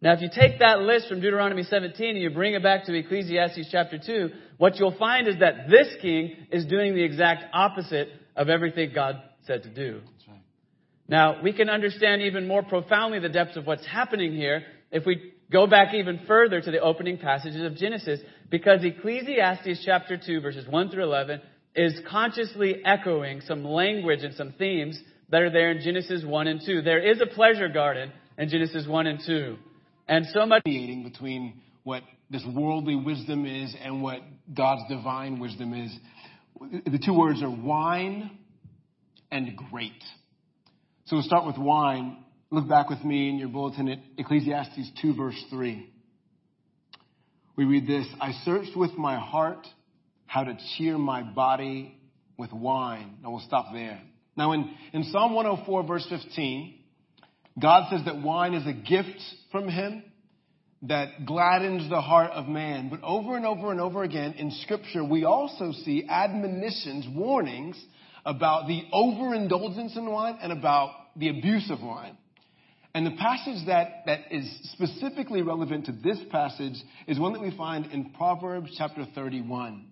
Now, 0.00 0.12
if 0.12 0.20
you 0.20 0.28
take 0.32 0.60
that 0.60 0.80
list 0.80 1.08
from 1.08 1.20
Deuteronomy 1.20 1.64
17 1.64 2.10
and 2.10 2.18
you 2.18 2.30
bring 2.30 2.54
it 2.54 2.62
back 2.62 2.84
to 2.84 2.94
Ecclesiastes 2.94 3.68
chapter 3.72 3.98
2, 3.98 4.28
what 4.58 4.76
you'll 4.76 4.96
find 4.96 5.26
is 5.26 5.40
that 5.40 5.68
this 5.68 5.88
king 6.00 6.46
is 6.52 6.64
doing 6.66 6.94
the 6.94 7.02
exact 7.02 7.44
opposite 7.52 8.08
of 8.36 8.48
everything 8.48 8.92
God 8.94 9.16
said 9.46 9.64
to 9.64 9.70
do. 9.70 10.00
Right. 10.28 10.38
Now, 11.08 11.42
we 11.42 11.52
can 11.52 11.68
understand 11.68 12.22
even 12.22 12.46
more 12.46 12.62
profoundly 12.62 13.18
the 13.18 13.28
depths 13.28 13.56
of 13.56 13.66
what's 13.66 13.86
happening 13.86 14.32
here 14.34 14.62
if 14.92 15.04
we 15.06 15.32
go 15.54 15.68
back 15.68 15.94
even 15.94 16.18
further 16.26 16.60
to 16.60 16.70
the 16.72 16.80
opening 16.80 17.16
passages 17.16 17.64
of 17.64 17.76
Genesis 17.76 18.18
because 18.50 18.80
Ecclesiastes 18.82 19.84
chapter 19.84 20.18
2 20.18 20.40
verses 20.40 20.66
1 20.68 20.90
through 20.90 21.04
11 21.04 21.40
is 21.76 21.94
consciously 22.10 22.84
echoing 22.84 23.40
some 23.40 23.64
language 23.64 24.24
and 24.24 24.34
some 24.34 24.52
themes 24.58 25.00
that 25.30 25.42
are 25.42 25.50
there 25.50 25.70
in 25.70 25.80
Genesis 25.80 26.24
1 26.24 26.46
and 26.48 26.60
2. 26.66 26.82
There 26.82 26.98
is 26.98 27.20
a 27.20 27.26
pleasure 27.26 27.68
garden 27.68 28.10
in 28.36 28.48
Genesis 28.48 28.84
1 28.88 29.06
and 29.06 29.20
2. 29.24 29.56
And 30.08 30.26
so 30.34 30.44
much 30.44 30.64
between 31.04 31.62
what 31.84 32.02
this 32.30 32.44
worldly 32.52 32.96
wisdom 32.96 33.46
is 33.46 33.76
and 33.80 34.02
what 34.02 34.22
God's 34.52 34.82
divine 34.88 35.38
wisdom 35.38 35.72
is. 35.72 35.96
The 36.84 36.98
two 36.98 37.16
words 37.16 37.42
are 37.44 37.50
wine 37.50 38.38
and 39.30 39.56
great. 39.70 40.02
So 41.04 41.16
we'll 41.16 41.24
start 41.24 41.46
with 41.46 41.58
wine. 41.58 42.23
Look 42.54 42.68
back 42.68 42.88
with 42.88 43.02
me 43.02 43.30
in 43.30 43.38
your 43.38 43.48
bulletin 43.48 43.88
at 43.88 43.98
Ecclesiastes 44.16 44.92
2 45.02 45.16
verse 45.16 45.44
3. 45.50 45.90
We 47.56 47.64
read 47.64 47.84
this, 47.84 48.06
I 48.20 48.30
searched 48.44 48.76
with 48.76 48.92
my 48.92 49.18
heart 49.18 49.66
how 50.26 50.44
to 50.44 50.56
cheer 50.76 50.96
my 50.96 51.24
body 51.24 51.98
with 52.38 52.52
wine. 52.52 53.16
Now 53.24 53.32
we'll 53.32 53.40
stop 53.40 53.72
there. 53.72 54.00
Now 54.36 54.52
in, 54.52 54.72
in 54.92 55.02
Psalm 55.02 55.34
104 55.34 55.84
verse 55.84 56.06
15, 56.08 56.78
God 57.60 57.88
says 57.90 58.02
that 58.04 58.22
wine 58.22 58.54
is 58.54 58.68
a 58.68 58.72
gift 58.72 59.20
from 59.50 59.68
Him 59.68 60.04
that 60.82 61.26
gladdens 61.26 61.90
the 61.90 62.00
heart 62.00 62.30
of 62.30 62.46
man. 62.46 62.88
But 62.88 63.02
over 63.02 63.36
and 63.36 63.44
over 63.44 63.72
and 63.72 63.80
over 63.80 64.04
again 64.04 64.34
in 64.34 64.52
scripture, 64.62 65.02
we 65.02 65.24
also 65.24 65.72
see 65.84 66.06
admonitions, 66.08 67.04
warnings 67.12 67.84
about 68.24 68.68
the 68.68 68.82
overindulgence 68.92 69.96
in 69.96 70.08
wine 70.08 70.38
and 70.40 70.52
about 70.52 70.92
the 71.16 71.30
abuse 71.30 71.68
of 71.68 71.82
wine. 71.82 72.16
And 72.94 73.04
the 73.04 73.10
passage 73.10 73.66
that, 73.66 74.04
that 74.06 74.20
is 74.30 74.48
specifically 74.72 75.42
relevant 75.42 75.86
to 75.86 75.92
this 75.92 76.18
passage 76.30 76.76
is 77.08 77.18
one 77.18 77.32
that 77.32 77.42
we 77.42 77.54
find 77.56 77.86
in 77.86 78.10
Proverbs 78.10 78.72
chapter 78.78 79.04
31. 79.16 79.86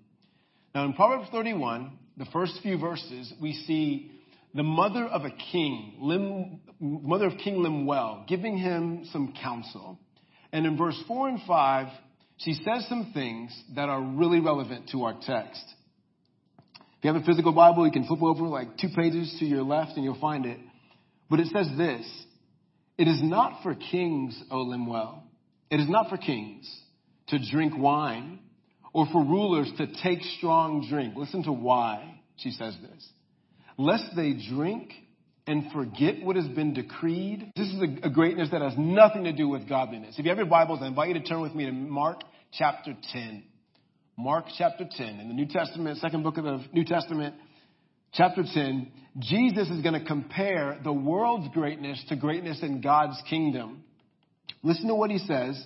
Now, 0.72 0.84
in 0.84 0.92
Proverbs 0.92 1.28
31, 1.32 1.98
the 2.16 2.26
first 2.26 2.60
few 2.62 2.78
verses, 2.78 3.32
we 3.40 3.54
see 3.54 4.12
the 4.54 4.62
mother 4.62 5.04
of 5.04 5.24
a 5.24 5.30
king, 5.50 5.94
Lim, 5.98 6.60
mother 6.78 7.26
of 7.26 7.38
King 7.38 7.62
Lemuel, 7.62 8.24
giving 8.28 8.56
him 8.56 9.04
some 9.12 9.34
counsel. 9.42 9.98
And 10.52 10.64
in 10.64 10.76
verse 10.76 11.00
4 11.08 11.28
and 11.28 11.40
5, 11.46 11.86
she 12.36 12.54
says 12.54 12.86
some 12.88 13.10
things 13.12 13.52
that 13.74 13.88
are 13.88 14.00
really 14.00 14.38
relevant 14.38 14.90
to 14.92 15.04
our 15.04 15.14
text. 15.14 15.64
If 16.76 17.04
you 17.06 17.12
have 17.12 17.20
a 17.20 17.26
physical 17.26 17.52
Bible, 17.52 17.84
you 17.84 17.92
can 17.92 18.06
flip 18.06 18.22
over 18.22 18.42
like 18.42 18.78
two 18.78 18.88
pages 18.94 19.34
to 19.40 19.44
your 19.44 19.62
left 19.64 19.96
and 19.96 20.04
you'll 20.04 20.20
find 20.20 20.46
it. 20.46 20.60
But 21.28 21.40
it 21.40 21.48
says 21.48 21.68
this 21.76 22.06
it 22.98 23.08
is 23.08 23.20
not 23.22 23.62
for 23.62 23.74
kings, 23.74 24.40
O 24.50 24.62
Lemuel. 24.62 25.22
It 25.70 25.80
is 25.80 25.88
not 25.88 26.10
for 26.10 26.16
kings 26.16 26.70
to 27.28 27.38
drink 27.50 27.72
wine 27.76 28.40
or 28.92 29.06
for 29.10 29.24
rulers 29.24 29.70
to 29.78 29.86
take 30.02 30.22
strong 30.36 30.86
drink. 30.88 31.14
Listen 31.16 31.42
to 31.44 31.52
why 31.52 32.20
she 32.36 32.50
says 32.50 32.76
this. 32.82 33.08
Lest 33.78 34.04
they 34.14 34.34
drink 34.50 34.92
and 35.46 35.72
forget 35.72 36.22
what 36.22 36.36
has 36.36 36.46
been 36.48 36.74
decreed. 36.74 37.52
This 37.56 37.68
is 37.68 37.82
a, 38.02 38.10
greatness 38.10 38.50
that 38.52 38.62
has 38.62 38.74
nothing 38.76 39.24
to 39.24 39.32
do 39.32 39.48
with 39.48 39.68
godliness. 39.68 40.16
If 40.18 40.24
you 40.24 40.30
have 40.30 40.38
your 40.38 40.46
Bibles, 40.46 40.80
I 40.82 40.86
invite 40.86 41.08
you 41.08 41.14
to 41.14 41.22
turn 41.22 41.40
with 41.40 41.54
me 41.54 41.66
to 41.66 41.72
Mark 41.72 42.20
chapter 42.52 42.94
10. 43.12 43.42
Mark 44.16 44.44
chapter 44.56 44.84
10 44.88 45.20
in 45.20 45.28
the 45.28 45.34
New 45.34 45.46
Testament, 45.46 45.98
second 45.98 46.22
book 46.22 46.36
of 46.36 46.44
the 46.44 46.64
New 46.72 46.84
Testament. 46.84 47.34
Chapter 48.12 48.42
10, 48.42 48.90
Jesus 49.18 49.68
is 49.68 49.82
going 49.82 49.98
to 49.98 50.06
compare 50.06 50.78
the 50.82 50.92
world's 50.92 51.48
greatness 51.52 52.02
to 52.08 52.16
greatness 52.16 52.62
in 52.62 52.80
God's 52.80 53.20
kingdom. 53.28 53.84
Listen 54.62 54.88
to 54.88 54.94
what 54.94 55.10
he 55.10 55.18
says 55.18 55.62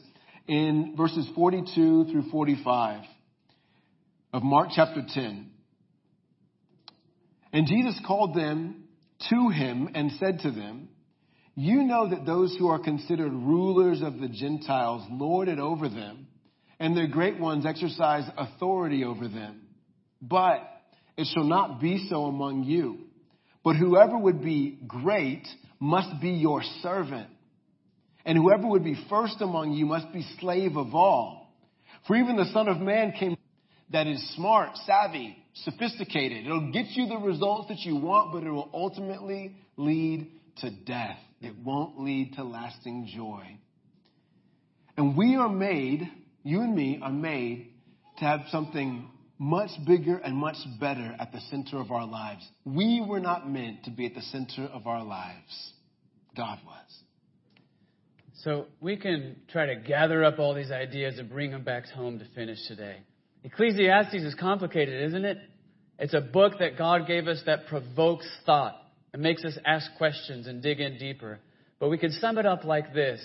in 0.48 0.94
verses 0.96 1.28
42 1.34 2.06
through 2.10 2.30
45 2.30 3.02
of 4.32 4.42
Mark 4.42 4.68
chapter 4.74 5.02
10. 5.06 5.50
And 7.52 7.66
Jesus 7.66 8.00
called 8.06 8.34
them 8.34 8.84
to 9.30 9.48
him 9.48 9.88
and 9.94 10.12
said 10.12 10.40
to 10.40 10.50
them, 10.50 10.88
You 11.54 11.84
know 11.84 12.10
that 12.10 12.26
those 12.26 12.54
who 12.58 12.68
are 12.68 12.78
considered 12.78 13.32
rulers 13.32 14.02
of 14.02 14.18
the 14.18 14.28
Gentiles 14.28 15.06
lord 15.10 15.48
it 15.48 15.58
over 15.58 15.88
them, 15.88 16.26
and 16.78 16.96
their 16.96 17.06
great 17.06 17.38
ones 17.38 17.64
exercise 17.64 18.28
authority 18.36 19.04
over 19.04 19.26
them. 19.28 19.62
But 20.20 20.60
it 21.16 21.26
shall 21.32 21.44
not 21.44 21.80
be 21.80 22.06
so 22.08 22.24
among 22.24 22.64
you. 22.64 22.98
But 23.64 23.76
whoever 23.76 24.16
would 24.16 24.42
be 24.42 24.78
great 24.86 25.46
must 25.80 26.20
be 26.20 26.30
your 26.30 26.62
servant. 26.82 27.28
And 28.24 28.36
whoever 28.36 28.66
would 28.66 28.84
be 28.84 28.96
first 29.08 29.40
among 29.40 29.72
you 29.72 29.86
must 29.86 30.12
be 30.12 30.24
slave 30.40 30.76
of 30.76 30.94
all. 30.94 31.52
For 32.06 32.16
even 32.16 32.36
the 32.36 32.50
Son 32.52 32.68
of 32.68 32.78
Man 32.78 33.12
came 33.12 33.36
that 33.92 34.06
is 34.06 34.34
smart, 34.34 34.76
savvy, 34.84 35.36
sophisticated. 35.64 36.44
It'll 36.44 36.72
get 36.72 36.86
you 36.90 37.06
the 37.06 37.18
results 37.18 37.68
that 37.68 37.78
you 37.80 37.96
want, 37.96 38.32
but 38.32 38.42
it 38.42 38.50
will 38.50 38.70
ultimately 38.74 39.56
lead 39.76 40.30
to 40.58 40.70
death. 40.70 41.18
It 41.40 41.54
won't 41.64 42.00
lead 42.00 42.34
to 42.34 42.44
lasting 42.44 43.10
joy. 43.14 43.58
And 44.96 45.16
we 45.16 45.36
are 45.36 45.48
made, 45.48 46.08
you 46.42 46.62
and 46.62 46.74
me 46.74 46.98
are 47.02 47.12
made 47.12 47.70
to 48.18 48.24
have 48.24 48.40
something 48.50 49.08
much 49.38 49.70
bigger 49.86 50.16
and 50.18 50.34
much 50.34 50.56
better 50.80 51.14
at 51.18 51.32
the 51.32 51.40
center 51.50 51.78
of 51.78 51.90
our 51.90 52.06
lives. 52.06 52.46
We 52.64 53.04
were 53.06 53.20
not 53.20 53.48
meant 53.48 53.84
to 53.84 53.90
be 53.90 54.06
at 54.06 54.14
the 54.14 54.22
center 54.22 54.64
of 54.72 54.86
our 54.86 55.04
lives. 55.04 55.72
God 56.36 56.58
was. 56.64 57.02
So 58.42 58.66
we 58.80 58.96
can 58.96 59.36
try 59.50 59.66
to 59.66 59.76
gather 59.76 60.24
up 60.24 60.38
all 60.38 60.54
these 60.54 60.70
ideas 60.70 61.18
and 61.18 61.28
bring 61.28 61.50
them 61.50 61.64
back 61.64 61.86
home 61.88 62.18
to 62.18 62.24
finish 62.34 62.58
today. 62.68 62.98
Ecclesiastes 63.44 64.14
is 64.14 64.34
complicated, 64.34 65.02
isn't 65.08 65.24
it? 65.24 65.38
It's 65.98 66.14
a 66.14 66.20
book 66.20 66.58
that 66.58 66.76
God 66.76 67.06
gave 67.06 67.26
us 67.26 67.42
that 67.46 67.66
provokes 67.66 68.28
thought 68.44 68.74
and 69.12 69.22
makes 69.22 69.44
us 69.44 69.56
ask 69.64 69.90
questions 69.96 70.46
and 70.46 70.62
dig 70.62 70.80
in 70.80 70.98
deeper. 70.98 71.38
But 71.78 71.88
we 71.88 71.98
can 71.98 72.12
sum 72.12 72.38
it 72.38 72.46
up 72.46 72.64
like 72.64 72.92
this 72.92 73.20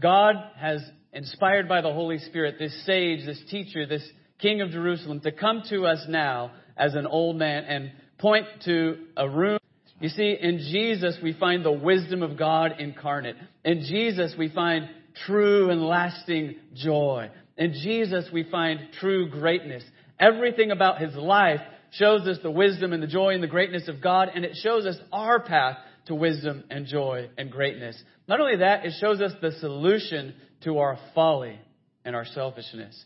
God 0.00 0.34
has 0.56 0.82
inspired 1.12 1.68
by 1.68 1.80
the 1.80 1.92
Holy 1.92 2.18
Spirit 2.18 2.56
this 2.58 2.84
sage, 2.84 3.24
this 3.24 3.42
teacher, 3.50 3.86
this 3.86 4.06
king 4.38 4.60
of 4.60 4.70
Jerusalem 4.70 5.20
to 5.20 5.32
come 5.32 5.62
to 5.70 5.86
us 5.86 6.04
now 6.08 6.52
as 6.76 6.94
an 6.94 7.06
old 7.06 7.36
man 7.36 7.64
and 7.64 7.92
point 8.18 8.46
to 8.64 8.96
a 9.16 9.28
room. 9.28 9.58
You 10.00 10.08
see, 10.08 10.36
in 10.40 10.58
Jesus, 10.58 11.18
we 11.22 11.32
find 11.32 11.64
the 11.64 11.72
wisdom 11.72 12.22
of 12.22 12.38
God 12.38 12.76
incarnate. 12.78 13.36
In 13.64 13.82
Jesus, 13.82 14.34
we 14.38 14.48
find 14.48 14.88
true 15.26 15.70
and 15.70 15.82
lasting 15.82 16.56
joy. 16.74 17.30
In 17.56 17.72
Jesus, 17.72 18.26
we 18.32 18.44
find 18.44 18.78
true 19.00 19.28
greatness. 19.28 19.82
Everything 20.20 20.70
about 20.70 21.00
his 21.00 21.14
life 21.16 21.60
shows 21.90 22.26
us 22.28 22.38
the 22.42 22.50
wisdom 22.50 22.92
and 22.92 23.02
the 23.02 23.08
joy 23.08 23.34
and 23.34 23.42
the 23.42 23.48
greatness 23.48 23.88
of 23.88 24.00
God, 24.00 24.28
and 24.34 24.44
it 24.44 24.56
shows 24.62 24.86
us 24.86 24.96
our 25.12 25.40
path 25.40 25.78
to 26.06 26.14
wisdom 26.14 26.62
and 26.70 26.86
joy 26.86 27.28
and 27.36 27.50
greatness. 27.50 28.00
Not 28.28 28.40
only 28.40 28.58
that, 28.58 28.84
it 28.84 28.92
shows 29.00 29.20
us 29.20 29.32
the 29.40 29.52
solution 29.52 30.34
to 30.62 30.78
our 30.78 30.98
folly 31.14 31.58
and 32.04 32.14
our 32.14 32.24
selfishness. 32.24 33.04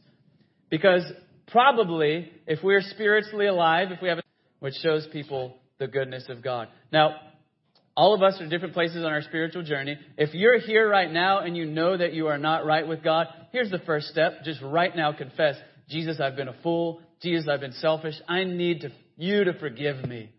Because 0.73 1.05
probably, 1.49 2.33
if 2.47 2.61
we're 2.65 2.81
spiritually 2.81 3.47
alive, 3.47 3.89
if 3.91 4.01
we 4.01 4.09
have, 4.09 4.19
a, 4.19 4.23
which 4.61 4.73
shows 4.83 5.07
people 5.13 5.55
the 5.79 5.87
goodness 5.87 6.25
of 6.31 6.43
God. 6.43 6.69
Now, 6.91 7.11
all 7.95 8.15
of 8.15 8.23
us 8.23 8.41
are 8.41 8.49
different 8.49 8.73
places 8.73 9.05
on 9.05 9.13
our 9.13 9.21
spiritual 9.21 9.65
journey. 9.65 9.99
If 10.17 10.33
you're 10.33 10.59
here 10.59 10.89
right 10.89 11.13
now 11.13 11.41
and 11.41 11.55
you 11.55 11.67
know 11.67 11.95
that 11.95 12.15
you 12.15 12.29
are 12.29 12.39
not 12.39 12.65
right 12.65 12.89
with 12.89 13.05
God, 13.05 13.27
here's 13.53 13.71
the 13.71 13.81
first 13.81 14.07
step. 14.07 14.45
Just 14.45 14.63
right 14.63 14.97
now 14.97 15.13
confess, 15.13 15.57
Jesus, 15.91 16.19
I've 16.19 16.37
been 16.37 16.49
a 16.49 16.57
fool. 16.63 17.03
Jesus, 17.21 17.49
I've 17.53 17.61
been 17.61 17.75
selfish. 17.75 18.15
I 18.27 18.45
need 18.45 18.81
to, 18.81 18.93
you 19.19 19.45
to 19.45 19.53
forgive 19.53 20.03
me. 20.09 20.31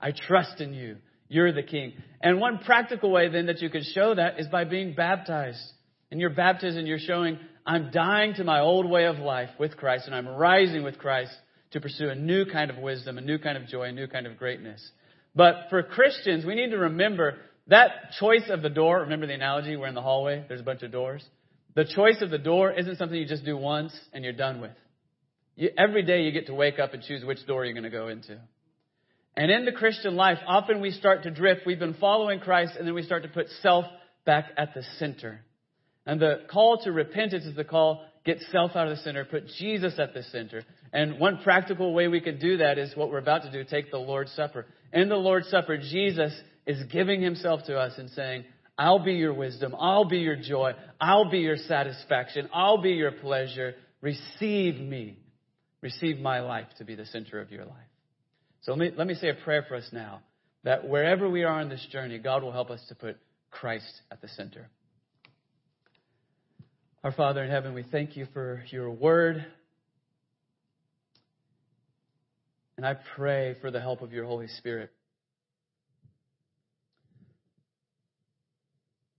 I 0.00 0.12
trust 0.12 0.60
in 0.60 0.74
you. 0.74 0.98
You're 1.26 1.52
the 1.52 1.64
king. 1.64 1.94
And 2.20 2.38
one 2.38 2.58
practical 2.58 3.10
way 3.10 3.28
then 3.30 3.46
that 3.46 3.60
you 3.60 3.68
can 3.68 3.82
show 3.82 4.14
that 4.14 4.38
is 4.38 4.46
by 4.46 4.62
being 4.62 4.94
baptized. 4.94 5.60
In 6.12 6.20
your 6.20 6.30
baptism, 6.30 6.86
you're 6.86 6.98
showing, 7.00 7.38
I'm 7.64 7.90
dying 7.90 8.34
to 8.34 8.44
my 8.44 8.60
old 8.60 8.90
way 8.90 9.06
of 9.06 9.18
life 9.18 9.50
with 9.58 9.76
Christ 9.76 10.06
and 10.06 10.14
I'm 10.14 10.26
rising 10.26 10.82
with 10.82 10.98
Christ 10.98 11.32
to 11.72 11.80
pursue 11.80 12.08
a 12.08 12.14
new 12.14 12.44
kind 12.44 12.70
of 12.70 12.78
wisdom, 12.78 13.18
a 13.18 13.20
new 13.20 13.38
kind 13.38 13.56
of 13.56 13.66
joy, 13.66 13.84
a 13.84 13.92
new 13.92 14.06
kind 14.06 14.26
of 14.26 14.36
greatness. 14.36 14.90
But 15.34 15.66
for 15.70 15.82
Christians, 15.82 16.44
we 16.44 16.54
need 16.54 16.70
to 16.70 16.78
remember 16.78 17.36
that 17.68 17.90
choice 18.18 18.50
of 18.50 18.62
the 18.62 18.68
door. 18.68 19.00
Remember 19.00 19.26
the 19.26 19.34
analogy? 19.34 19.76
We're 19.76 19.86
in 19.86 19.94
the 19.94 20.02
hallway, 20.02 20.44
there's 20.48 20.60
a 20.60 20.64
bunch 20.64 20.82
of 20.82 20.92
doors. 20.92 21.24
The 21.74 21.84
choice 21.84 22.20
of 22.20 22.30
the 22.30 22.38
door 22.38 22.70
isn't 22.72 22.98
something 22.98 23.16
you 23.16 23.26
just 23.26 23.44
do 23.44 23.56
once 23.56 23.98
and 24.12 24.24
you're 24.24 24.34
done 24.34 24.60
with. 24.60 24.72
You, 25.56 25.70
every 25.78 26.02
day 26.02 26.22
you 26.22 26.32
get 26.32 26.46
to 26.46 26.54
wake 26.54 26.78
up 26.78 26.92
and 26.92 27.02
choose 27.02 27.24
which 27.24 27.46
door 27.46 27.64
you're 27.64 27.74
going 27.74 27.84
to 27.84 27.90
go 27.90 28.08
into. 28.08 28.38
And 29.36 29.50
in 29.50 29.64
the 29.64 29.72
Christian 29.72 30.16
life, 30.16 30.38
often 30.46 30.80
we 30.80 30.90
start 30.90 31.22
to 31.22 31.30
drift. 31.30 31.62
We've 31.64 31.78
been 31.78 31.94
following 31.94 32.40
Christ 32.40 32.74
and 32.76 32.86
then 32.86 32.94
we 32.94 33.02
start 33.02 33.22
to 33.22 33.30
put 33.30 33.48
self 33.62 33.86
back 34.26 34.50
at 34.58 34.74
the 34.74 34.82
center. 34.98 35.40
And 36.06 36.20
the 36.20 36.40
call 36.50 36.78
to 36.84 36.92
repentance 36.92 37.44
is 37.44 37.54
the 37.54 37.64
call, 37.64 38.04
get 38.24 38.38
self 38.50 38.74
out 38.74 38.88
of 38.88 38.96
the 38.96 39.02
center, 39.02 39.24
put 39.24 39.46
Jesus 39.58 39.98
at 39.98 40.14
the 40.14 40.22
center. 40.24 40.64
And 40.92 41.18
one 41.18 41.38
practical 41.42 41.94
way 41.94 42.08
we 42.08 42.20
can 42.20 42.38
do 42.38 42.58
that 42.58 42.78
is 42.78 42.96
what 42.96 43.10
we're 43.10 43.18
about 43.18 43.42
to 43.42 43.52
do, 43.52 43.64
take 43.64 43.90
the 43.90 43.98
Lord's 43.98 44.32
Supper. 44.32 44.66
In 44.92 45.08
the 45.08 45.16
Lord's 45.16 45.48
Supper, 45.48 45.78
Jesus 45.78 46.32
is 46.66 46.82
giving 46.92 47.22
himself 47.22 47.60
to 47.66 47.78
us 47.78 47.94
and 47.98 48.10
saying, 48.10 48.44
I'll 48.76 49.04
be 49.04 49.14
your 49.14 49.34
wisdom. 49.34 49.74
I'll 49.78 50.04
be 50.04 50.18
your 50.18 50.36
joy. 50.36 50.72
I'll 51.00 51.30
be 51.30 51.38
your 51.38 51.56
satisfaction. 51.56 52.48
I'll 52.52 52.80
be 52.80 52.92
your 52.92 53.12
pleasure. 53.12 53.74
Receive 54.00 54.80
me. 54.80 55.18
Receive 55.82 56.18
my 56.18 56.40
life 56.40 56.68
to 56.78 56.84
be 56.84 56.94
the 56.94 57.06
center 57.06 57.40
of 57.40 57.50
your 57.50 57.64
life. 57.64 57.76
So 58.62 58.72
let 58.72 58.78
me, 58.78 58.90
let 58.96 59.06
me 59.06 59.14
say 59.14 59.28
a 59.28 59.34
prayer 59.34 59.64
for 59.68 59.76
us 59.76 59.88
now 59.92 60.22
that 60.64 60.88
wherever 60.88 61.28
we 61.28 61.42
are 61.42 61.60
on 61.60 61.68
this 61.68 61.84
journey, 61.90 62.18
God 62.18 62.42
will 62.42 62.52
help 62.52 62.70
us 62.70 62.80
to 62.88 62.94
put 62.94 63.16
Christ 63.50 64.02
at 64.10 64.20
the 64.20 64.28
center. 64.28 64.68
Our 67.04 67.10
Father 67.10 67.42
in 67.42 67.50
heaven, 67.50 67.74
we 67.74 67.82
thank 67.82 68.16
you 68.16 68.28
for 68.32 68.62
your 68.70 68.88
word. 68.88 69.44
And 72.76 72.86
I 72.86 72.94
pray 73.16 73.56
for 73.60 73.72
the 73.72 73.80
help 73.80 74.02
of 74.02 74.12
your 74.12 74.24
Holy 74.24 74.46
Spirit. 74.46 74.92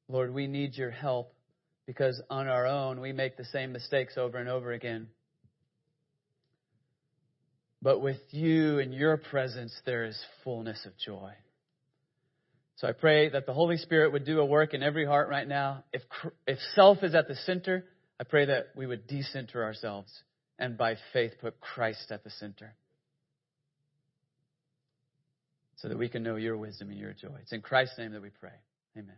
Lord, 0.08 0.34
we 0.34 0.48
need 0.48 0.78
your 0.78 0.92
help 0.92 1.34
because 1.86 2.22
on 2.30 2.48
our 2.48 2.66
own 2.66 3.02
we 3.02 3.12
make 3.12 3.36
the 3.36 3.44
same 3.44 3.74
mistakes 3.74 4.14
over 4.18 4.38
and 4.38 4.48
over 4.48 4.72
again. 4.72 5.08
But 7.82 8.00
with 8.00 8.22
you 8.32 8.80
and 8.80 8.94
your 8.94 9.18
presence, 9.18 9.74
there 9.86 10.06
is 10.06 10.18
fullness 10.46 10.86
of 10.86 10.94
joy. 10.98 11.34
So 12.84 12.90
I 12.90 12.92
pray 12.92 13.30
that 13.30 13.46
the 13.46 13.54
Holy 13.54 13.78
Spirit 13.78 14.12
would 14.12 14.26
do 14.26 14.42
a 14.42 14.46
work 14.46 14.74
in 14.74 14.84
every 14.84 15.06
heart 15.06 15.30
right 15.30 15.48
now. 15.48 15.86
If, 15.94 16.02
if 16.46 16.60
self 16.76 17.02
is 17.02 17.16
at 17.16 17.30
the 17.30 17.36
center, 17.46 17.86
I 18.20 18.26
pray 18.26 18.48
that 18.48 18.72
we 18.76 18.86
would 18.86 19.08
decenter 19.08 19.64
ourselves 19.64 20.12
and 20.60 20.78
by 20.78 20.98
faith 21.14 21.32
put 21.40 21.62
Christ 21.62 22.12
at 22.12 22.26
the 22.26 22.30
center 22.30 22.76
so 25.78 25.88
that 25.88 25.98
we 25.98 26.10
can 26.10 26.24
know 26.24 26.36
your 26.36 26.58
wisdom 26.58 26.90
and 26.90 27.00
your 27.00 27.14
joy. 27.14 27.38
It's 27.42 27.54
in 27.54 27.62
Christ's 27.62 27.98
name 27.98 28.12
that 28.12 28.22
we 28.22 28.32
pray. 28.32 28.52
Amen. 28.98 29.16